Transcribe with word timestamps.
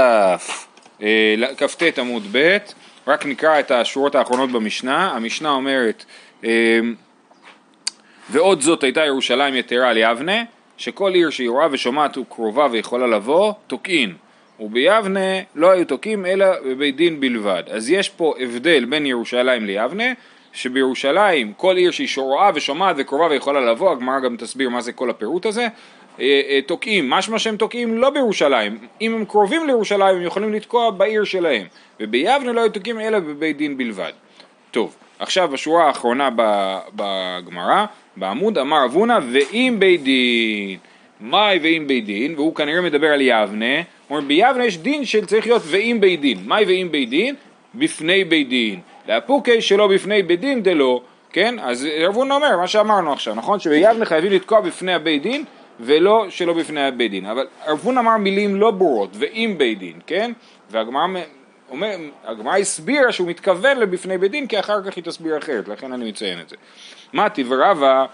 אה, 0.00 0.36
כ"ט 1.56 1.98
עמוד 1.98 2.22
ב', 2.32 2.56
רק 3.06 3.26
נקרא 3.26 3.60
את 3.60 3.70
השורות 3.70 4.14
האחרונות 4.14 4.50
במשנה, 4.50 5.10
המשנה 5.10 5.50
אומרת 5.50 6.04
אה, 6.44 6.80
ועוד 8.30 8.60
זאת 8.60 8.82
הייתה 8.82 9.04
ירושלים 9.04 9.54
יתרה 9.54 9.90
על 9.90 9.96
יבנה, 9.96 10.42
שכל 10.76 11.14
עיר 11.14 11.30
שהיא 11.30 11.50
רואה 11.50 11.66
ושומעת 11.70 12.18
וקרובה 12.18 12.66
ויכולה 12.70 13.06
לבוא, 13.06 13.52
תוקעין, 13.66 14.14
וביבנה 14.60 15.40
לא 15.54 15.70
היו 15.70 15.84
תוקעים 15.84 16.26
אלא 16.26 16.46
בבית 16.64 16.96
דין 16.96 17.20
בלבד. 17.20 17.62
אז 17.70 17.90
יש 17.90 18.08
פה 18.08 18.34
הבדל 18.38 18.84
בין 18.84 19.06
ירושלים 19.06 19.66
ליבנה, 19.66 20.12
שבירושלים 20.52 21.52
כל 21.56 21.76
עיר 21.76 21.90
שהיא 21.90 22.08
רואה 22.16 22.50
ושומעת 22.54 22.96
וקרובה 22.98 23.26
ויכולה 23.26 23.60
לבוא, 23.60 23.92
הגמרא 23.92 24.20
גם 24.20 24.36
תסביר 24.36 24.68
מה 24.68 24.80
זה 24.80 24.92
כל 24.92 25.10
הפירוט 25.10 25.46
הזה, 25.46 25.68
תוקעים, 26.66 27.10
משמע 27.10 27.38
שהם 27.38 27.56
תוקעים 27.56 27.98
לא 27.98 28.10
בירושלים, 28.10 28.78
אם 29.00 29.14
הם 29.14 29.24
קרובים 29.24 29.66
לירושלים 29.66 30.16
הם 30.16 30.22
יכולים 30.22 30.52
לתקוע 30.52 30.90
בעיר 30.90 31.24
שלהם, 31.24 31.66
וביבנה 32.00 32.52
לא 32.52 32.60
היו 32.60 32.70
תוקעים 32.70 33.00
אלא 33.00 33.18
בבית 33.18 33.56
דין 33.56 33.76
בלבד. 33.76 34.12
טוב, 34.70 34.96
עכשיו 35.18 35.48
בשורה 35.48 35.86
האחרונה 35.86 36.28
בגמרא, 36.94 37.84
בעמוד 38.16 38.58
אמר 38.58 38.84
אבונה 38.84 39.18
ואם 39.32 39.76
בית 39.78 40.02
דין, 40.02 40.78
מאי 41.20 41.58
ואם 41.62 41.84
בית 41.86 42.04
דין, 42.04 42.34
והוא 42.34 42.54
כנראה 42.54 42.80
מדבר 42.80 43.06
על 43.06 43.20
יבנה, 43.20 43.76
הוא 43.76 44.16
אומר 44.16 44.20
ביבנה 44.20 44.66
יש 44.66 44.78
דין 44.78 45.04
שצריך 45.04 45.46
להיות 45.46 45.62
ואם 45.66 45.96
בית 46.00 46.20
דין, 46.20 46.38
מאי 46.46 46.64
ואם 46.64 46.88
בית 46.90 47.10
דין? 47.10 47.34
בפני 47.74 48.24
בית 48.24 48.48
דין, 48.48 48.80
לאפוקי 49.08 49.60
שלא 49.60 49.86
בפני 49.86 50.22
בית 50.22 50.40
דין 50.40 50.62
דלא, 50.62 51.00
כן? 51.32 51.54
אז 51.58 51.88
אבונה 52.08 52.34
אומר 52.34 52.56
מה 52.56 52.66
שאמרנו 52.66 53.12
עכשיו, 53.12 53.34
נכון? 53.34 53.60
שביבנה 53.60 54.04
חייבים 54.04 54.32
לתקוע 54.32 54.60
בפני 54.60 54.94
הבית 54.94 55.22
דין 55.22 55.44
ולא 55.80 56.26
שלא 56.28 56.52
בפני 56.52 56.86
הבית 56.86 57.10
דין. 57.10 57.26
אבל 57.26 57.46
רבון 57.66 57.98
אמר 57.98 58.16
מילים 58.16 58.56
לא 58.56 58.70
ברורות, 58.70 59.10
ואם 59.18 59.54
בית 59.58 59.78
דין, 59.78 60.00
כן? 60.06 60.32
והגמרא 60.70 62.56
הסבירה 62.60 63.12
שהוא 63.12 63.28
מתכוון 63.28 63.78
לבפני 63.78 64.18
בית 64.18 64.30
דין, 64.30 64.46
כי 64.46 64.60
אחר 64.60 64.82
כך 64.82 64.96
היא 64.96 65.04
תסביר 65.04 65.38
אחרת, 65.38 65.68
לכן 65.68 65.92
אני 65.92 66.08
מציין 66.08 66.40
את 66.40 66.48
זה. 66.48 66.56
מתי 67.12 67.44
ורבה, 67.48 68.06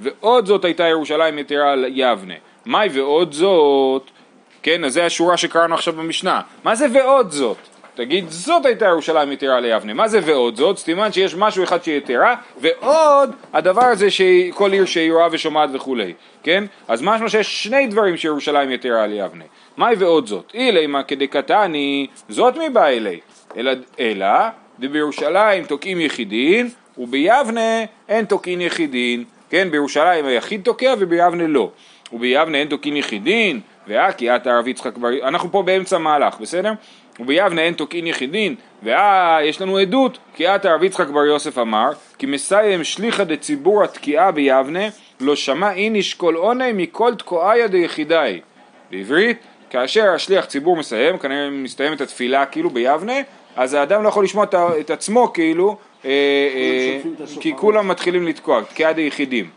ועוד 0.00 0.46
זאת 0.46 0.64
הייתה 0.64 0.84
ירושלים 0.84 1.38
יתרה 1.38 1.72
על 1.72 1.84
יבנה. 1.88 2.34
מאי 2.66 2.88
ועוד 2.92 3.32
זאת, 3.32 4.10
כן, 4.62 4.84
אז 4.84 4.92
זה 4.92 5.04
השורה 5.04 5.36
שקראנו 5.36 5.74
עכשיו 5.74 5.94
במשנה. 5.94 6.40
מה 6.64 6.74
זה 6.74 6.86
ועוד 6.92 7.30
זאת? 7.30 7.56
תגיד 7.94 8.24
זאת 8.28 8.66
הייתה 8.66 8.86
ירושלים 8.86 9.32
יתרה 9.32 9.60
ליבנה, 9.60 9.94
מה 9.94 10.08
זה 10.08 10.20
ועוד 10.24 10.56
זאת? 10.56 10.78
סימן 10.78 11.12
שיש 11.12 11.34
משהו 11.34 11.64
אחד 11.64 11.84
שהיא 11.84 11.96
יתרה, 11.96 12.34
ועוד 12.60 13.34
הדבר 13.52 13.84
הזה 13.84 14.10
שכל 14.10 14.72
עיר 14.72 14.84
שהיא 14.84 15.12
רואה 15.12 15.28
ושומעת 15.32 15.70
וכולי, 15.72 16.12
כן? 16.42 16.64
אז 16.88 17.02
משמע 17.02 17.28
שיש 17.28 17.64
שני 17.64 17.86
דברים 17.86 18.16
שירושלים 18.16 18.70
יתרה 18.70 19.06
ליבנה. 19.06 19.44
מהי 19.76 19.94
ועוד 19.98 20.26
זאת? 20.26 20.52
אילי 20.54 20.86
מה 20.86 21.02
כדקתני, 21.02 22.06
זאת 22.28 22.54
מבא 22.56 22.86
אלי, 22.86 23.20
אלא, 23.56 23.72
אלא 24.00 24.28
בירושלים 24.78 25.64
תוקעים 25.64 26.00
יחידין, 26.00 26.68
וביבנה 26.98 27.84
אין 28.08 28.24
תוקעים 28.24 28.60
יחידין, 28.60 29.24
כן? 29.50 29.70
בירושלים 29.70 30.26
היחיד 30.26 30.60
תוקע 30.64 30.94
וביבנה 30.98 31.46
לא. 31.46 31.70
וביבנה 32.12 32.58
אין 32.58 32.68
תוקעים 32.68 32.96
יחידין, 32.96 33.60
והא 33.86 34.10
את 34.36 34.46
הרב 34.46 34.68
יצחק 34.68 34.96
בר... 34.96 35.28
אנחנו 35.28 35.52
פה 35.52 35.62
באמצע 35.62 35.98
מהלך, 35.98 36.40
בסדר? 36.40 36.72
וביבנה 37.20 37.62
אין 37.62 37.74
תוקעין 37.74 38.06
יחידין, 38.06 38.54
ואה 38.82 39.38
יש 39.44 39.60
לנו 39.60 39.78
עדות, 39.78 40.18
כי 40.34 40.46
עתה 40.46 40.70
הרב 40.70 40.82
יצחק 40.82 41.08
בר 41.08 41.24
יוסף 41.24 41.58
אמר, 41.58 41.90
כי 42.18 42.26
מסיים 42.26 42.84
שליחא 42.84 43.24
דציבור 43.24 43.84
התקיעה 43.84 44.30
ביבנה, 44.32 44.88
לא 45.20 45.36
שמע 45.36 45.72
איניש 45.72 46.14
כל 46.14 46.34
עוני 46.34 46.72
מכל 46.72 47.14
תקועיה 47.14 47.68
דיחידאי. 47.68 48.40
בעברית, 48.90 49.38
כאשר 49.70 50.10
השליח 50.14 50.44
ציבור 50.44 50.76
מסיים, 50.76 51.18
כנראה 51.18 51.50
מסתיימת 51.50 52.00
התפילה 52.00 52.46
כאילו 52.46 52.70
ביבנה, 52.70 53.16
אז 53.56 53.74
האדם 53.74 54.02
לא 54.02 54.08
יכול 54.08 54.24
לשמוע 54.24 54.44
את 54.80 54.90
עצמו 54.90 55.32
כאילו, 55.32 55.76
אה, 56.04 56.10
אה, 56.10 57.00
כי 57.40 57.52
כולם 57.56 57.88
מתחילים 57.88 58.26
לתקוע, 58.26 58.62
תקיעה 58.62 58.92
דיחידים. 58.92 59.50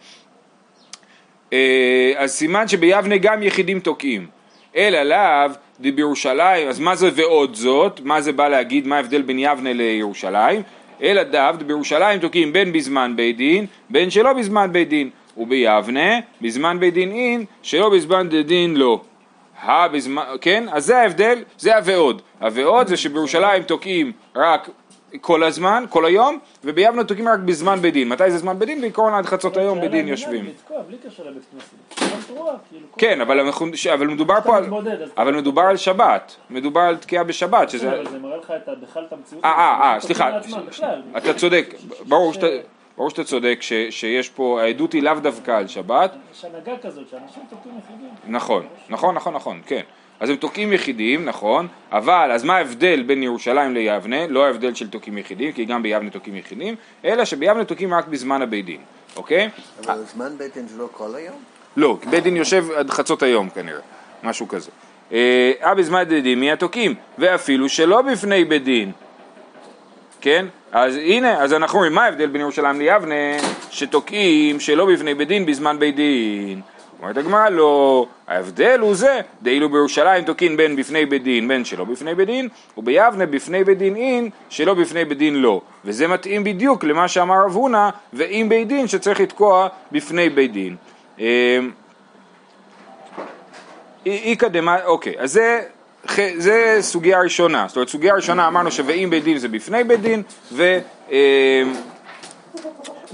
אה, 1.54 2.14
אז 2.16 2.32
סימן 2.32 2.68
שביבנה 2.68 3.18
גם 3.18 3.44
יחידים 3.44 3.80
תוקעים. 3.80 4.28
אלא 4.76 5.04
לאו 5.04 5.52
בירושלים, 5.92 6.68
אז 6.68 6.80
מה 6.80 6.96
זה 6.96 7.10
ועוד 7.16 7.56
זאת? 7.56 8.02
מה 8.04 8.22
זה 8.22 8.32
בא 8.32 8.48
להגיד? 8.48 8.88
מה 8.88 8.96
ההבדל 8.96 9.22
בין 9.22 9.40
יבנה 9.40 9.74
לירושלים? 9.74 10.62
אלא 11.02 11.24
דווקא 11.24 11.64
בירושלים 11.64 12.20
תוקעים 12.20 12.54
בין 12.54 12.74
בזמן 12.74 13.14
בית 13.16 13.38
דין, 13.38 13.66
בין 13.90 14.10
שלא 14.10 14.34
בזמן 14.34 14.72
בית 14.72 14.90
דין. 14.90 15.10
וביבנה, 15.38 16.20
בזמן 16.42 16.80
בית 16.80 16.94
דין 16.94 17.12
אין, 17.12 17.46
שלא 17.62 17.90
בזמן 17.90 18.30
בית 18.30 18.48
דין 18.48 18.76
לא. 18.76 19.02
בזמן, 19.68 20.24
כן? 20.42 20.64
אז 20.72 20.86
זה 20.86 20.98
ההבדל, 20.98 21.44
זה 21.58 21.76
הוועוד. 21.76 22.22
הוועוד 22.40 22.88
זה 22.88 22.98
שבירושלים 22.98 23.64
תוקעים 23.64 24.12
רק 24.36 24.70
כל 25.22 25.44
הזמן, 25.44 25.84
כל 25.90 26.06
היום, 26.06 26.40
וביבנה 26.64 27.04
תוקעים 27.04 27.28
רק 27.28 27.40
בזמן 27.40 27.80
בית 27.82 27.94
דין. 27.94 28.10
מתי 28.10 28.32
זה 28.32 28.38
זמן 28.38 28.60
בית 28.60 28.68
דין? 28.68 28.82
בעיקרון 28.82 29.14
עד 29.14 29.26
חצות 29.26 29.58
היום 29.58 29.82
בית 29.82 29.92
דין 29.92 30.08
יושבים. 30.08 30.46
כאילו, 32.68 32.88
כן, 32.98 33.22
אבל 33.22 34.08
מדובר 34.08 34.42
פה 34.42 34.58
על... 34.58 34.66
אבל 35.18 35.36
מדובר 35.36 35.62
על 35.62 35.78
שבת. 35.78 36.36
מדובר 36.50 36.82
על 36.82 36.98
תקיעה 36.98 37.24
בשבת, 37.24 37.70
שזה... 37.70 37.94
אבל 37.94 38.08
זה 38.08 38.20
מראה 38.20 38.38
לך 38.38 38.54
בכלל 38.82 39.04
את 39.08 39.14
המציאות. 39.14 39.46
אה, 39.46 39.52
אה, 39.52 39.94
אה 39.94 40.00
סליחה. 40.00 40.30
אתה 41.18 41.34
צודק. 41.34 41.74
ברור 42.08 42.34
שאתה... 42.34 42.48
ברור 42.98 43.10
שאתה 43.10 43.24
צודק 43.24 43.58
ש, 43.62 43.74
שיש 43.90 44.30
פה, 44.30 44.62
העדות 44.62 44.94
היא 44.94 45.04
לאו 45.04 45.14
דווקא 45.22 45.52
על 45.52 45.68
שבת. 45.68 46.16
יש 46.34 46.46
הנהגה 46.46 46.72
כזאת, 46.82 47.10
שאנשים 47.10 47.44
תוקעים 47.50 47.76
יחידים. 47.78 48.10
נכון, 48.28 48.68
נכון, 48.90 49.16
נכון, 49.16 49.34
נכון, 49.34 49.62
כן. 49.66 49.82
אז 50.20 50.30
הם 50.30 50.36
תוקעים 50.36 50.74
יחידים, 50.74 51.26
נכון, 51.26 51.68
אבל 51.92 52.32
אז 52.32 52.44
מה 52.44 52.58
ההבדל 52.58 53.04
בין 53.04 53.24
ירושלים 53.24 53.74
ליבנה? 53.74 54.28
לא 54.28 54.46
ההבדל 54.46 54.74
של 54.74 54.90
תוקעים 54.90 55.18
יחידים, 55.18 55.52
כי 55.52 55.66
גם 55.66 55.84
ביבנה 55.84 56.10
תוקעים 56.10 56.36
יחידים, 56.36 56.76
אלא 57.06 57.26
שביבנה 57.26 57.66
תוקעים 57.66 57.94
רק 57.94 58.08
בזמן 58.08 58.42
הבית 58.42 58.66
דין, 58.66 58.82
אוקיי? 59.16 59.50
אבל 59.86 60.04
זמן 60.14 60.38
בית 60.38 60.54
דין 60.54 60.68
זה 60.68 60.78
לא 60.78 60.88
כל 60.92 61.16
היום? 61.16 61.36
לא, 61.78 61.98
כי 62.02 62.10
בית 62.10 62.24
דין 62.24 62.38
יושב 62.38 62.72
עד 62.72 62.90
חצות 62.90 63.24
היום 63.24 63.50
כנראה, 63.50 63.80
משהו 64.24 64.48
כזה. 64.48 64.72
אה 65.12 65.74
בזמן 65.78 66.04
בית 66.04 66.24
דין 66.24 66.40
מי 66.40 66.52
התוקעים? 66.52 66.96
ואפילו 67.18 67.70
שלא 67.70 68.02
בפני 68.02 68.46
בית 68.46 68.64
דין, 68.64 68.92
כן? 70.22 70.46
אז 70.74 70.96
הנה, 70.96 71.44
אז 71.44 71.54
אנחנו 71.54 71.80
רואים 71.80 71.94
מה 71.94 72.06
ההבדל 72.06 72.28
בין 72.28 72.42
ירושלים 72.42 72.80
ליבנה, 72.80 73.16
שתוקעים 73.70 74.60
שלא 74.60 74.86
בפני 74.86 75.14
בית 75.14 75.28
דין 75.28 75.46
בזמן 75.46 75.80
בית 75.80 75.96
דין. 75.96 76.62
אומרת 77.00 77.18
הגמרא 77.18 77.50
לא, 77.50 78.06
ההבדל 78.28 78.80
הוא 78.80 78.96
זה, 78.96 79.20
דאילו 79.42 79.70
בירושלים 79.70 80.24
תוקין 80.24 80.58
בין 80.58 80.76
בפני 80.76 81.06
בית 81.06 81.24
דין 81.24 81.48
בין 81.48 81.66
שלא 81.66 81.86
בפני 81.86 82.16
בית 82.16 82.28
דין, 82.28 82.50
וביבנה 82.78 83.26
בפני 83.26 83.64
בית 83.64 83.78
דין 83.78 83.96
אין, 83.96 84.30
שלא 84.50 84.74
בפני 84.74 85.06
בית 85.06 85.18
דין 85.18 85.36
לא. 85.36 85.62
וזה 85.86 86.08
מתאים 86.08 86.44
בדיוק 86.44 86.84
למה 86.84 87.08
שאמר 87.08 87.46
רב 87.46 87.56
הונא, 87.56 87.90
ואם 88.14 88.46
בית 88.50 88.68
דין 88.68 88.88
שצריך 88.88 89.20
לתקוע 89.20 89.68
בפני 89.92 90.30
בית 90.30 90.52
דין. 90.52 90.76
איכא 94.06 94.48
דמא, 94.48 94.78
אוקיי, 94.86 95.14
אז 95.18 95.32
זה 95.32 95.62
זה 96.38 96.78
סוגיה 96.82 97.22
ראשונה, 97.22 97.66
זאת 97.68 97.76
אומרת 97.76 97.90
סוגיה 97.90 98.14
ראשונה 98.14 98.48
אמרנו 98.48 98.72
ש"ואם 98.72 99.10
בית 99.10 99.24
דין" 99.24 99.38
זה 99.38 99.48
בפני 99.48 99.84
בית 99.84 100.02
דין 100.02 100.24
ו... 100.52 100.80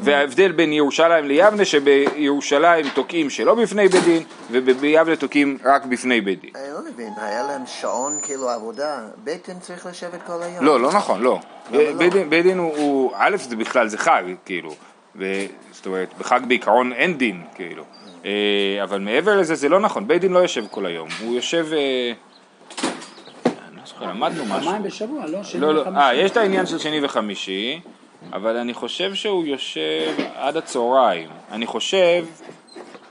וההבדל 0.03 0.51
בין 0.51 0.73
ירושלים 0.73 1.25
ליבנה 1.25 1.65
שבירושלים 1.65 2.85
תוקעים 2.93 3.29
שלא 3.29 3.55
בפני 3.55 3.87
בית 3.87 4.03
דין 4.03 4.23
וביבנה 4.51 5.15
תוקעים 5.15 5.57
רק 5.65 5.85
בפני 5.85 6.21
בית 6.21 6.41
דין. 6.41 6.49
אני 6.55 6.73
לא 6.73 6.79
מבין, 6.91 7.13
היה 7.17 7.43
להם 7.43 7.61
שעון 7.65 8.19
כאילו 8.21 8.49
עבודה, 8.49 8.99
בית 9.23 9.49
דין 9.49 9.59
צריך 9.59 9.85
לשבת 9.85 10.19
כל 10.27 10.43
היום. 10.43 10.65
לא, 10.65 10.79
לא 10.79 10.93
נכון, 10.93 11.21
לא. 11.21 11.39
לא? 11.71 11.79
בית 12.29 12.43
דין 12.43 12.57
הוא, 12.57 13.11
א' 13.15 13.37
זה 13.37 13.55
בכלל 13.55 13.87
זה 13.87 13.97
חג, 13.97 14.23
כאילו, 14.45 14.75
זאת 15.71 15.85
אומרת 15.85 16.13
בחג 16.17 16.39
בעיקרון 16.47 16.93
אין 16.93 17.17
דין, 17.17 17.41
כאילו, 17.55 17.83
אה, 18.25 18.79
אבל 18.83 18.99
מעבר 18.99 19.37
לזה 19.37 19.55
זה 19.55 19.69
לא 19.69 19.79
נכון, 19.79 20.07
בית 20.07 20.21
דין 20.21 20.33
לא 20.33 20.39
יושב 20.39 20.65
כל 20.71 20.85
היום, 20.85 21.09
הוא 21.21 21.35
יושב... 21.35 21.67
אה, 21.73 22.11
אני 23.67 23.77
לא 23.77 23.78
זוכר, 23.78 23.78
למדנו 24.01 24.45
משהו. 24.45 24.59
פעמיים 24.59 24.83
בשבוע, 24.83 25.25
לא 25.25 25.43
שני 25.43 25.61
לא, 25.61 25.75
לא. 25.75 25.81
וחמישי. 25.81 25.99
אה, 25.99 26.15
יש 26.15 26.31
את 26.31 26.37
העניין 26.37 26.65
של 26.65 26.79
שני 26.79 27.05
וחמישי. 27.05 27.81
אבל 28.33 28.57
אני 28.57 28.73
חושב 28.73 29.13
שהוא 29.13 29.45
יושב 29.45 30.13
עד 30.35 30.57
הצהריים. 30.57 31.29
אני 31.51 31.65
חושב, 31.65 32.25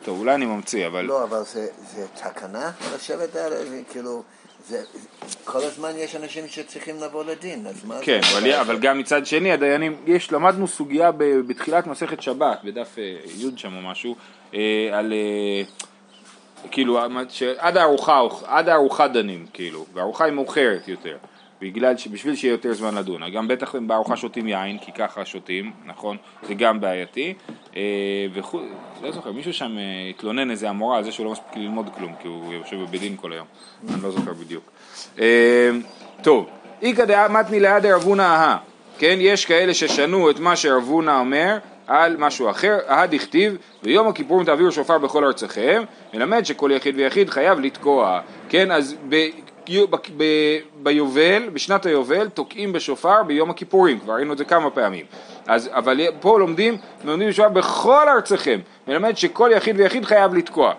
טוב 0.04 0.19
אולי 0.20 0.34
אני 0.34 0.46
ממציא, 0.46 0.86
אבל... 0.86 1.04
לא, 1.04 1.25
אבל 1.25 1.42
זה, 1.42 1.66
זה 1.94 2.06
תקנה 2.14 2.70
לשבת 2.94 3.36
על 3.36 3.52
זה, 3.64 3.82
כאילו, 3.92 4.22
זה, 4.69 4.82
כל 5.44 5.58
הזמן 5.58 5.90
יש 5.96 6.16
אנשים 6.16 6.48
שצריכים 6.48 6.96
לבוא 7.02 7.24
לדין, 7.24 7.66
אז 7.66 7.84
מה 7.84 7.94
כן, 8.02 8.20
זה? 8.22 8.28
כן, 8.28 8.36
אבל, 8.36 8.52
אבל 8.52 8.78
גם 8.78 8.98
מצד 8.98 9.26
שני, 9.26 9.52
הדיינים, 9.52 9.96
יש, 10.06 10.32
למדנו 10.32 10.69
סוגיה 10.69 11.12
ב, 11.12 11.24
בתחילת 11.46 11.86
מסכת 11.86 12.22
שבת, 12.22 12.60
בדף 12.64 12.98
אה, 12.98 13.16
י' 13.38 13.50
שם 13.56 13.76
או 13.76 13.82
משהו, 13.90 14.16
אה, 14.54 14.90
על... 14.92 15.12
כאילו, 16.70 16.99
עד 17.58 17.76
הארוחה, 17.76 18.20
עד 18.46 18.69
הארוחה 18.69 19.08
דנים, 19.08 19.46
כאילו, 19.52 19.87
והארוחה 19.94 20.25
היא 20.25 20.32
מאוחרת 20.32 20.88
יותר. 20.88 21.16
בגלל 21.60 21.96
שבשביל 21.96 22.37
שיהיה 22.37 22.52
יותר 22.52 22.72
זמן 22.72 22.94
לדון, 22.94 23.31
גם 23.31 23.49
בטח 23.49 23.75
בארוחה 23.75 24.16
שותים 24.16 24.49
יין, 24.49 24.78
כי 24.78 24.93
ככה 24.93 25.25
שותים, 25.25 25.72
נכון? 25.87 26.16
זה 26.43 26.55
גם 26.55 26.81
בעייתי, 26.81 27.34
אה, 27.76 27.82
וכו, 28.34 28.60
לא 29.02 29.10
זוכר, 29.10 29.32
מישהו 29.32 29.52
שם 29.52 29.78
אה, 29.78 29.82
התלונן 30.10 30.50
איזה 30.50 30.69
המורה 30.69 30.99
על 30.99 31.05
זה 31.05 31.12
שהוא 31.12 31.26
לא 31.26 31.32
מספיק 31.32 31.56
ללמוד 31.56 31.90
כלום, 31.96 32.14
כי 32.22 32.28
הוא 32.28 32.52
יושב 32.52 32.76
בבית 32.76 33.12
כל 33.20 33.32
היום, 33.32 33.46
אני 33.94 34.02
לא 34.02 34.10
זוכר 34.10 34.32
בדיוק. 34.32 34.64
אה, 35.20 35.70
טוב, 36.22 36.49
איכא 36.82 37.05
דאמתני 37.05 37.60
ליד 37.60 37.87
רבונה 37.87 38.26
אהה, 38.26 38.56
כן, 38.99 39.19
יש 39.20 39.46
כאלה 39.46 39.75
ששנו 39.75 40.31
את 40.31 40.38
מה 40.38 40.56
שרבונה 40.56 41.20
אומר 41.20 41.58
על 41.88 42.17
משהו 42.19 42.50
אחר, 42.50 42.79
אהה 42.88 43.06
דכתיב, 43.06 43.56
ויום 43.82 44.08
הכיפורים 44.08 44.46
תעבירו 44.46 44.73
שופר 44.73 44.99
בכל 44.99 45.25
ארציכם, 45.25 45.82
מלמד 46.14 46.46
שכל 46.46 46.70
יחיד 46.75 46.94
ויחיד 46.96 47.31
חייב 47.31 47.61
לתקוע, 47.61 48.20
כן, 48.49 48.70
אז 48.70 48.96
ב... 49.08 49.17
ב- 49.90 49.96
ב- 50.17 50.58
ביובל, 50.82 51.49
בשנת 51.52 51.87
היובל, 51.87 52.29
תוקעים 52.29 52.73
בשופר 52.73 53.23
ביום 53.23 53.50
הכיפורים, 53.50 53.99
כבר 54.00 54.12
ראינו 54.12 54.32
את 54.32 54.38
זה 54.38 54.44
כמה 54.44 54.70
פעמים. 54.70 55.06
אז, 55.46 55.70
אבל 55.73 56.00
פה 56.20 56.38
לומדים, 56.38 56.76
לומדים 57.05 57.29
בשופר 57.29 57.49
בכל 57.49 58.08
ארציכם, 58.08 58.61
מלמד 58.88 59.17
שכל 59.17 59.50
יחיד 59.55 59.81
ויחיד 59.81 60.05
חייב 60.05 60.34
לתקוע. 60.34 60.73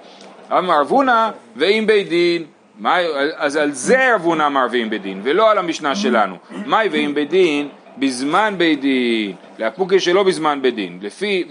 אמר 0.51 0.81
רבונה, 0.81 1.31
ואם 1.55 1.83
בית 1.87 2.09
דין, 2.09 2.45
מה, 2.79 2.97
אז 3.35 3.55
על 3.55 3.71
זה 3.71 4.15
רבונה 4.15 4.47
אמר 4.47 4.67
ואם 4.71 4.89
בית 4.89 5.01
דין, 5.01 5.21
ולא 5.23 5.51
על 5.51 5.57
המשנה 5.57 5.95
שלנו. 5.95 6.35
מהי 6.65 6.89
ואם 6.89 7.11
בית 7.15 7.29
דין? 7.29 7.69
בזמן 7.99 8.53
בית 8.57 8.81
דין, 8.81 9.33
לאפוקי 9.59 9.99
שלא 9.99 10.23
בזמן 10.23 10.59
בית 10.61 10.75
דין. 10.75 10.99
לפי, 11.01 11.43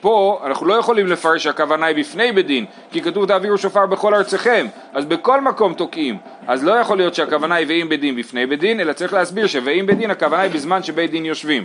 פה 0.00 0.40
אנחנו 0.44 0.66
לא 0.66 0.74
יכולים 0.74 1.06
לפרש 1.06 1.44
שהכוונה 1.44 1.86
היא 1.86 1.96
בפני 1.96 2.32
בית 2.32 2.46
דין, 2.46 2.64
כי 2.92 3.02
כתוב 3.02 3.26
תעבירו 3.26 3.58
שופר 3.58 3.86
בכל 3.86 4.14
ארציכם, 4.14 4.66
אז 4.92 5.04
בכל 5.04 5.40
מקום 5.40 5.74
תוקעים. 5.74 6.16
אז 6.46 6.64
לא 6.64 6.72
יכול 6.72 6.96
להיות 6.96 7.14
שהכוונה 7.14 7.54
היא 7.54 7.66
ואם 7.68 7.88
בית 7.88 8.00
דין 8.00 8.16
בפני 8.16 8.46
בית 8.46 8.60
דין, 8.60 8.80
אלא 8.80 8.92
צריך 8.92 9.12
להסביר 9.12 9.46
שוואם 9.46 9.86
בית 9.86 9.98
דין 9.98 10.10
הכוונה 10.10 10.42
היא 10.42 10.50
בזמן 10.50 10.82
שבית 10.82 11.10
דין 11.10 11.26
יושבים. 11.26 11.64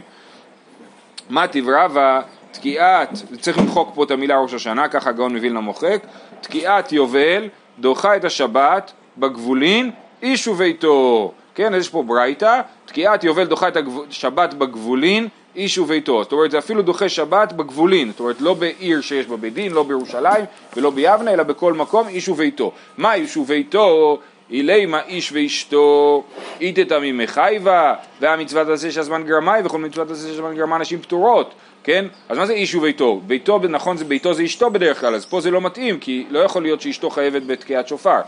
מה 1.29 1.47
תברבה, 1.47 2.21
תקיעת, 2.51 3.09
צריך 3.39 3.57
למחוק 3.57 3.91
פה 3.95 4.03
את 4.03 4.11
המילה 4.11 4.37
ראש 4.37 4.53
השנה, 4.53 4.87
ככה 4.87 5.09
הגאון 5.09 5.35
מווילנה 5.35 5.59
מוחק, 5.59 6.01
תקיעת 6.41 6.91
יובל 6.91 7.47
דוחה 7.79 8.15
את 8.15 8.25
השבת 8.25 8.91
בגבולין 9.17 9.91
איש 10.21 10.47
וביתו. 10.47 11.31
כן, 11.55 11.73
יש 11.77 11.89
פה 11.89 12.03
ברייתא, 12.03 12.61
תקיעת 12.85 13.23
יובל 13.23 13.43
דוחה 13.43 13.67
את 13.67 13.77
השבת 14.09 14.53
בגבולין 14.53 15.27
איש 15.55 15.77
וביתו. 15.77 16.23
זאת 16.23 16.31
אומרת, 16.31 16.51
זה 16.51 16.57
אפילו 16.57 16.81
דוחה 16.81 17.09
שבת 17.09 17.53
בגבולין, 17.53 18.11
זאת 18.11 18.19
אומרת, 18.19 18.41
לא 18.41 18.53
בעיר 18.53 19.01
שיש 19.01 19.25
בה 19.25 19.37
בית 19.37 19.53
דין, 19.53 19.71
לא 19.71 19.83
בירושלים 19.83 20.45
ולא 20.75 20.89
ביבנה, 20.89 21.33
אלא 21.33 21.43
בכל 21.43 21.73
מקום 21.73 22.07
איש 22.07 22.29
וביתו. 22.29 22.71
מה 22.97 23.13
איש 23.13 23.37
וביתו? 23.37 24.19
אילימה 24.51 25.01
איש 25.07 25.31
ואשתו, 25.31 26.23
איתתא 26.61 26.99
ממחייבה, 27.01 27.93
והמצוות 28.21 28.67
הזה 28.67 28.91
שהזמן 28.91 29.23
גרמאי, 29.23 29.61
וכל 29.65 29.77
מצוות 29.77 30.11
הזה 30.11 30.27
שהזמן 30.27 30.55
גרמה 30.55 30.77
נשים 30.77 31.01
פטורות, 31.01 31.53
כן? 31.83 32.05
אז 32.29 32.37
מה 32.37 32.45
זה 32.45 32.53
איש 32.53 32.75
וביתו? 32.75 33.21
ביתו, 33.27 33.59
נכון, 33.69 33.97
זה 33.97 34.05
ביתו 34.05 34.33
זה 34.33 34.43
אשתו 34.43 34.69
בדרך 34.69 34.99
כלל, 34.99 35.15
אז 35.15 35.25
פה 35.25 35.41
זה 35.41 35.51
לא 35.51 35.61
מתאים, 35.61 35.99
כי 35.99 36.25
לא 36.29 36.39
יכול 36.39 36.61
להיות 36.61 36.81
שאשתו 36.81 37.09
חייבת 37.09 37.43
בתקיעת 37.43 37.87
שופר, 37.87 38.19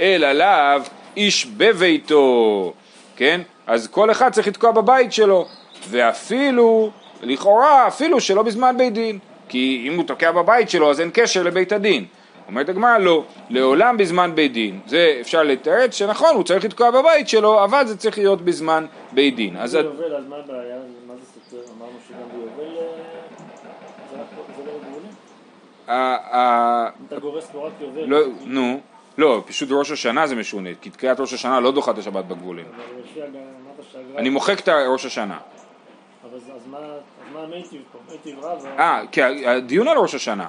אלא 0.00 0.32
לאו 0.32 0.82
איש 1.16 1.46
בביתו, 1.46 2.72
כן? 3.16 3.40
אז 3.66 3.88
כל 3.88 4.10
אחד 4.10 4.32
צריך 4.32 4.48
לתקוע 4.48 4.70
בבית 4.70 5.12
שלו, 5.12 5.46
ואפילו, 5.90 6.90
לכאורה, 7.22 7.88
אפילו 7.88 8.20
שלא 8.20 8.42
בזמן 8.42 8.74
בית 8.78 8.92
דין, 8.92 9.18
כי 9.48 9.84
אם 9.88 9.96
הוא 9.96 10.04
תוקע 10.04 10.32
בבית 10.32 10.70
שלו 10.70 10.90
אז 10.90 11.00
אין 11.00 11.10
קשר 11.12 11.42
לבית 11.42 11.72
הדין. 11.72 12.04
אומרת 12.48 12.68
הגמרא 12.68 12.98
לא, 12.98 13.24
לעולם 13.50 13.96
בזמן 13.96 14.30
בית 14.34 14.52
דין. 14.52 14.80
זה 14.86 15.16
אפשר 15.20 15.42
לתרץ 15.42 15.94
שנכון, 15.94 16.34
הוא 16.34 16.44
צריך 16.44 16.64
לתקוע 16.64 16.90
בבית 16.90 17.28
שלו, 17.28 17.64
אבל 17.64 17.86
זה 17.86 17.96
צריך 17.96 18.18
להיות 18.18 18.42
בזמן 18.42 18.86
בית 19.12 19.36
דין. 19.36 19.56
אז 19.56 19.74
ביובל, 19.74 20.16
אז 20.16 20.24
מה 20.28 20.36
הבעיה? 20.36 20.76
מה 21.06 21.14
זה 21.14 21.26
סותר? 21.50 21.62
אמרנו 21.78 21.92
שגם 22.08 22.18
ביובל 22.32 22.76
אה, 22.76 22.84
זה 24.10 24.62
לא? 25.86 25.92
ה- 25.94 26.36
ה- 26.36 26.88
אתה 27.08 27.18
גורס 27.18 27.44
רק 27.54 27.72
יובל. 27.80 28.04
לא, 28.06 28.18
נו, 28.44 28.80
לא, 29.18 29.42
פשוט 29.46 29.68
ראש 29.72 29.90
השנה 29.90 30.26
זה 30.26 30.34
משונה, 30.34 30.70
כי 30.80 30.90
תקיעת 30.90 31.20
ראש 31.20 31.32
השנה 31.32 31.60
לא 31.60 31.72
דוחה 31.72 31.90
את 31.90 31.98
השבת 31.98 32.24
בגבולים. 32.24 32.66
אני 34.16 34.30
מוחק 34.30 34.60
את 34.60 34.68
ראש 34.68 35.06
השנה. 35.06 35.38
אז 36.24 36.30
מה 36.66 36.78
אז 36.78 37.32
מה 37.32 37.46
מיטיב 37.46 37.82
פה? 37.92 37.98
מיטיב 38.12 38.44
רב? 38.44 38.66
אה, 38.78 39.02
כי 39.12 39.22
הדיון 39.22 39.88
על 39.88 39.98
ראש 39.98 40.14
השנה. 40.14 40.46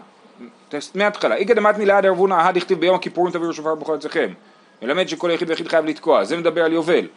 מההתחלה. 0.96 1.36
איגא 1.36 1.54
דמתני 1.54 1.86
ליד 1.86 2.06
ערבונה, 2.06 2.36
ההא 2.36 2.52
דכתיב 2.52 2.80
ביום 2.80 2.96
הכיפורים 2.96 3.34
תביאו 3.34 3.54
שופר 3.54 3.76
בכל 3.76 3.94
ארציכם. 3.94 4.34
מלמד 4.82 5.08
שכל 5.08 5.32
יחיד 5.34 5.50
ויחיד 5.50 5.68
חייב 5.68 5.86
לתקוע. 5.86 6.24
זה 6.24 6.38
מדבר 6.38 6.64
על 6.64 6.74
יובל, 6.74 7.08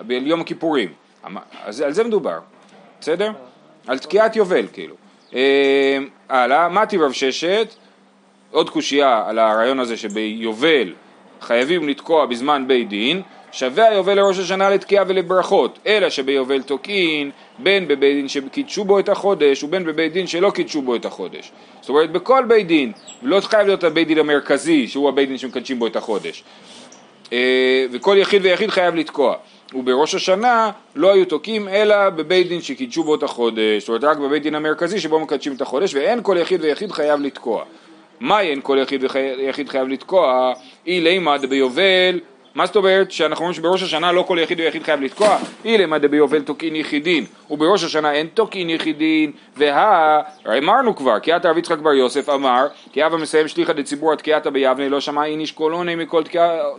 ביום 0.00 0.40
הכיפורים. 0.40 0.92
אמ- 1.26 1.36
אז 1.64 1.80
על 1.80 1.92
זה 1.92 2.04
מדובר, 2.04 2.38
בסדר? 3.00 3.32
על 3.86 3.98
תקיעת 3.98 4.36
יובל, 4.36 4.66
כאילו. 4.72 4.94
אה, 5.34 5.98
הלאה, 6.28 6.68
מתי 6.68 6.96
רב 6.96 7.12
ששת, 7.12 7.74
עוד 8.52 8.70
קושייה 8.70 9.24
על 9.26 9.38
הרעיון 9.38 9.80
הזה 9.80 9.96
שביובל 9.96 10.92
חייבים 11.40 11.88
לתקוע 11.88 12.26
בזמן 12.26 12.64
בית 12.66 12.88
דין, 12.88 13.22
שווה 13.52 13.88
היובל 13.88 14.14
לראש 14.14 14.38
השנה 14.38 14.70
לתקיעה 14.70 15.04
ולברכות, 15.08 15.78
אלא 15.86 16.10
שביובל 16.10 16.62
תוקעין 16.62 17.30
בין 17.58 17.88
בבית 17.88 18.16
דין 18.16 18.28
שקידשו 18.28 18.84
בו 18.84 18.98
את 18.98 19.08
החודש 19.08 19.62
ובין 19.62 19.84
בבית 19.84 20.12
דין 20.12 20.26
שלא 20.26 20.50
קידשו 20.50 20.82
בו 20.82 20.96
את 20.96 21.04
החודש. 21.04 21.52
זאת 21.80 21.88
אומרת 21.88 22.12
בכל 22.12 22.44
בית 22.48 22.66
דין, 22.66 22.92
לא 23.22 23.40
חייב 23.40 23.66
להיות 23.66 23.84
הבית 23.84 24.08
דין 24.08 24.18
המרכזי 24.18 24.88
שהוא 24.88 25.08
הבית 25.08 25.28
דין 25.28 25.38
שמקדשים 25.38 25.78
בו 25.78 25.86
את 25.86 25.96
החודש. 25.96 26.44
אה, 27.32 27.86
וכל 27.92 28.16
יחיד 28.18 28.44
ויחיד 28.44 28.70
חייב 28.70 28.94
לתקוע. 28.94 29.34
ובראש 29.74 30.14
השנה 30.14 30.70
לא 30.96 31.12
היו 31.12 31.24
תוקעים 31.24 31.68
אלא 31.68 32.10
בבית 32.10 32.48
דין 32.48 32.60
שקידשו 32.60 33.02
בו 33.02 33.14
את 33.14 33.22
החודש, 33.22 33.80
זאת 33.80 33.88
אומרת 33.88 34.04
רק 34.04 34.18
בבית 34.18 34.42
דין 34.42 34.54
המרכזי 34.54 35.00
שבו 35.00 35.20
מקדשים 35.20 35.52
את 35.52 35.60
החודש 35.60 35.94
ואין 35.94 36.20
כל 36.22 36.36
יחיד 36.40 36.60
ויחיד 36.64 36.92
חייב 36.92 37.20
לתקוע. 37.20 37.64
מה 38.22 38.40
אין 38.40 38.60
כל 38.62 38.78
יחיד 38.82 39.04
ויחיד 39.38 39.68
חייב 39.68 39.88
לתקוע? 39.88 40.52
אי 40.86 41.00
לימא 41.00 41.36
דביובל 41.36 42.20
מה 42.54 42.66
זאת 42.66 42.76
אומרת 42.76 43.10
שאנחנו 43.10 43.42
אומרים 43.44 43.54
שבראש 43.54 43.82
השנה 43.82 44.12
לא 44.12 44.22
כל 44.22 44.38
יחיד 44.40 44.60
ויחיד 44.60 44.82
חייב 44.82 45.00
לתקוע? 45.00 45.38
אי 45.64 45.78
לימא 45.78 45.98
דביובל 45.98 46.42
תוקעין 46.42 46.76
יחידין 46.76 47.24
ובראש 47.50 47.84
השנה 47.84 48.12
אין 48.12 48.26
תוקעין 48.34 48.70
יחידין 48.70 49.32
והא, 49.56 50.20
אמרנו 50.58 50.96
כבר, 50.96 51.20
כי 51.20 51.32
עתה 51.32 51.52
יצחק 51.56 51.78
בר 51.78 51.92
יוסף 51.92 52.28
אמר 52.28 52.66
כי 52.92 53.06
אבא 53.06 53.16
מסיים 53.16 53.48
שליחא 53.48 53.72
דציבור 53.72 54.12
התקיעתא 54.12 54.50
ביבנה 54.50 54.88
לא 54.88 55.00
שמע 55.00 55.24
איניש 55.24 55.52
קולוני 55.52 55.94
מכל 55.94 56.22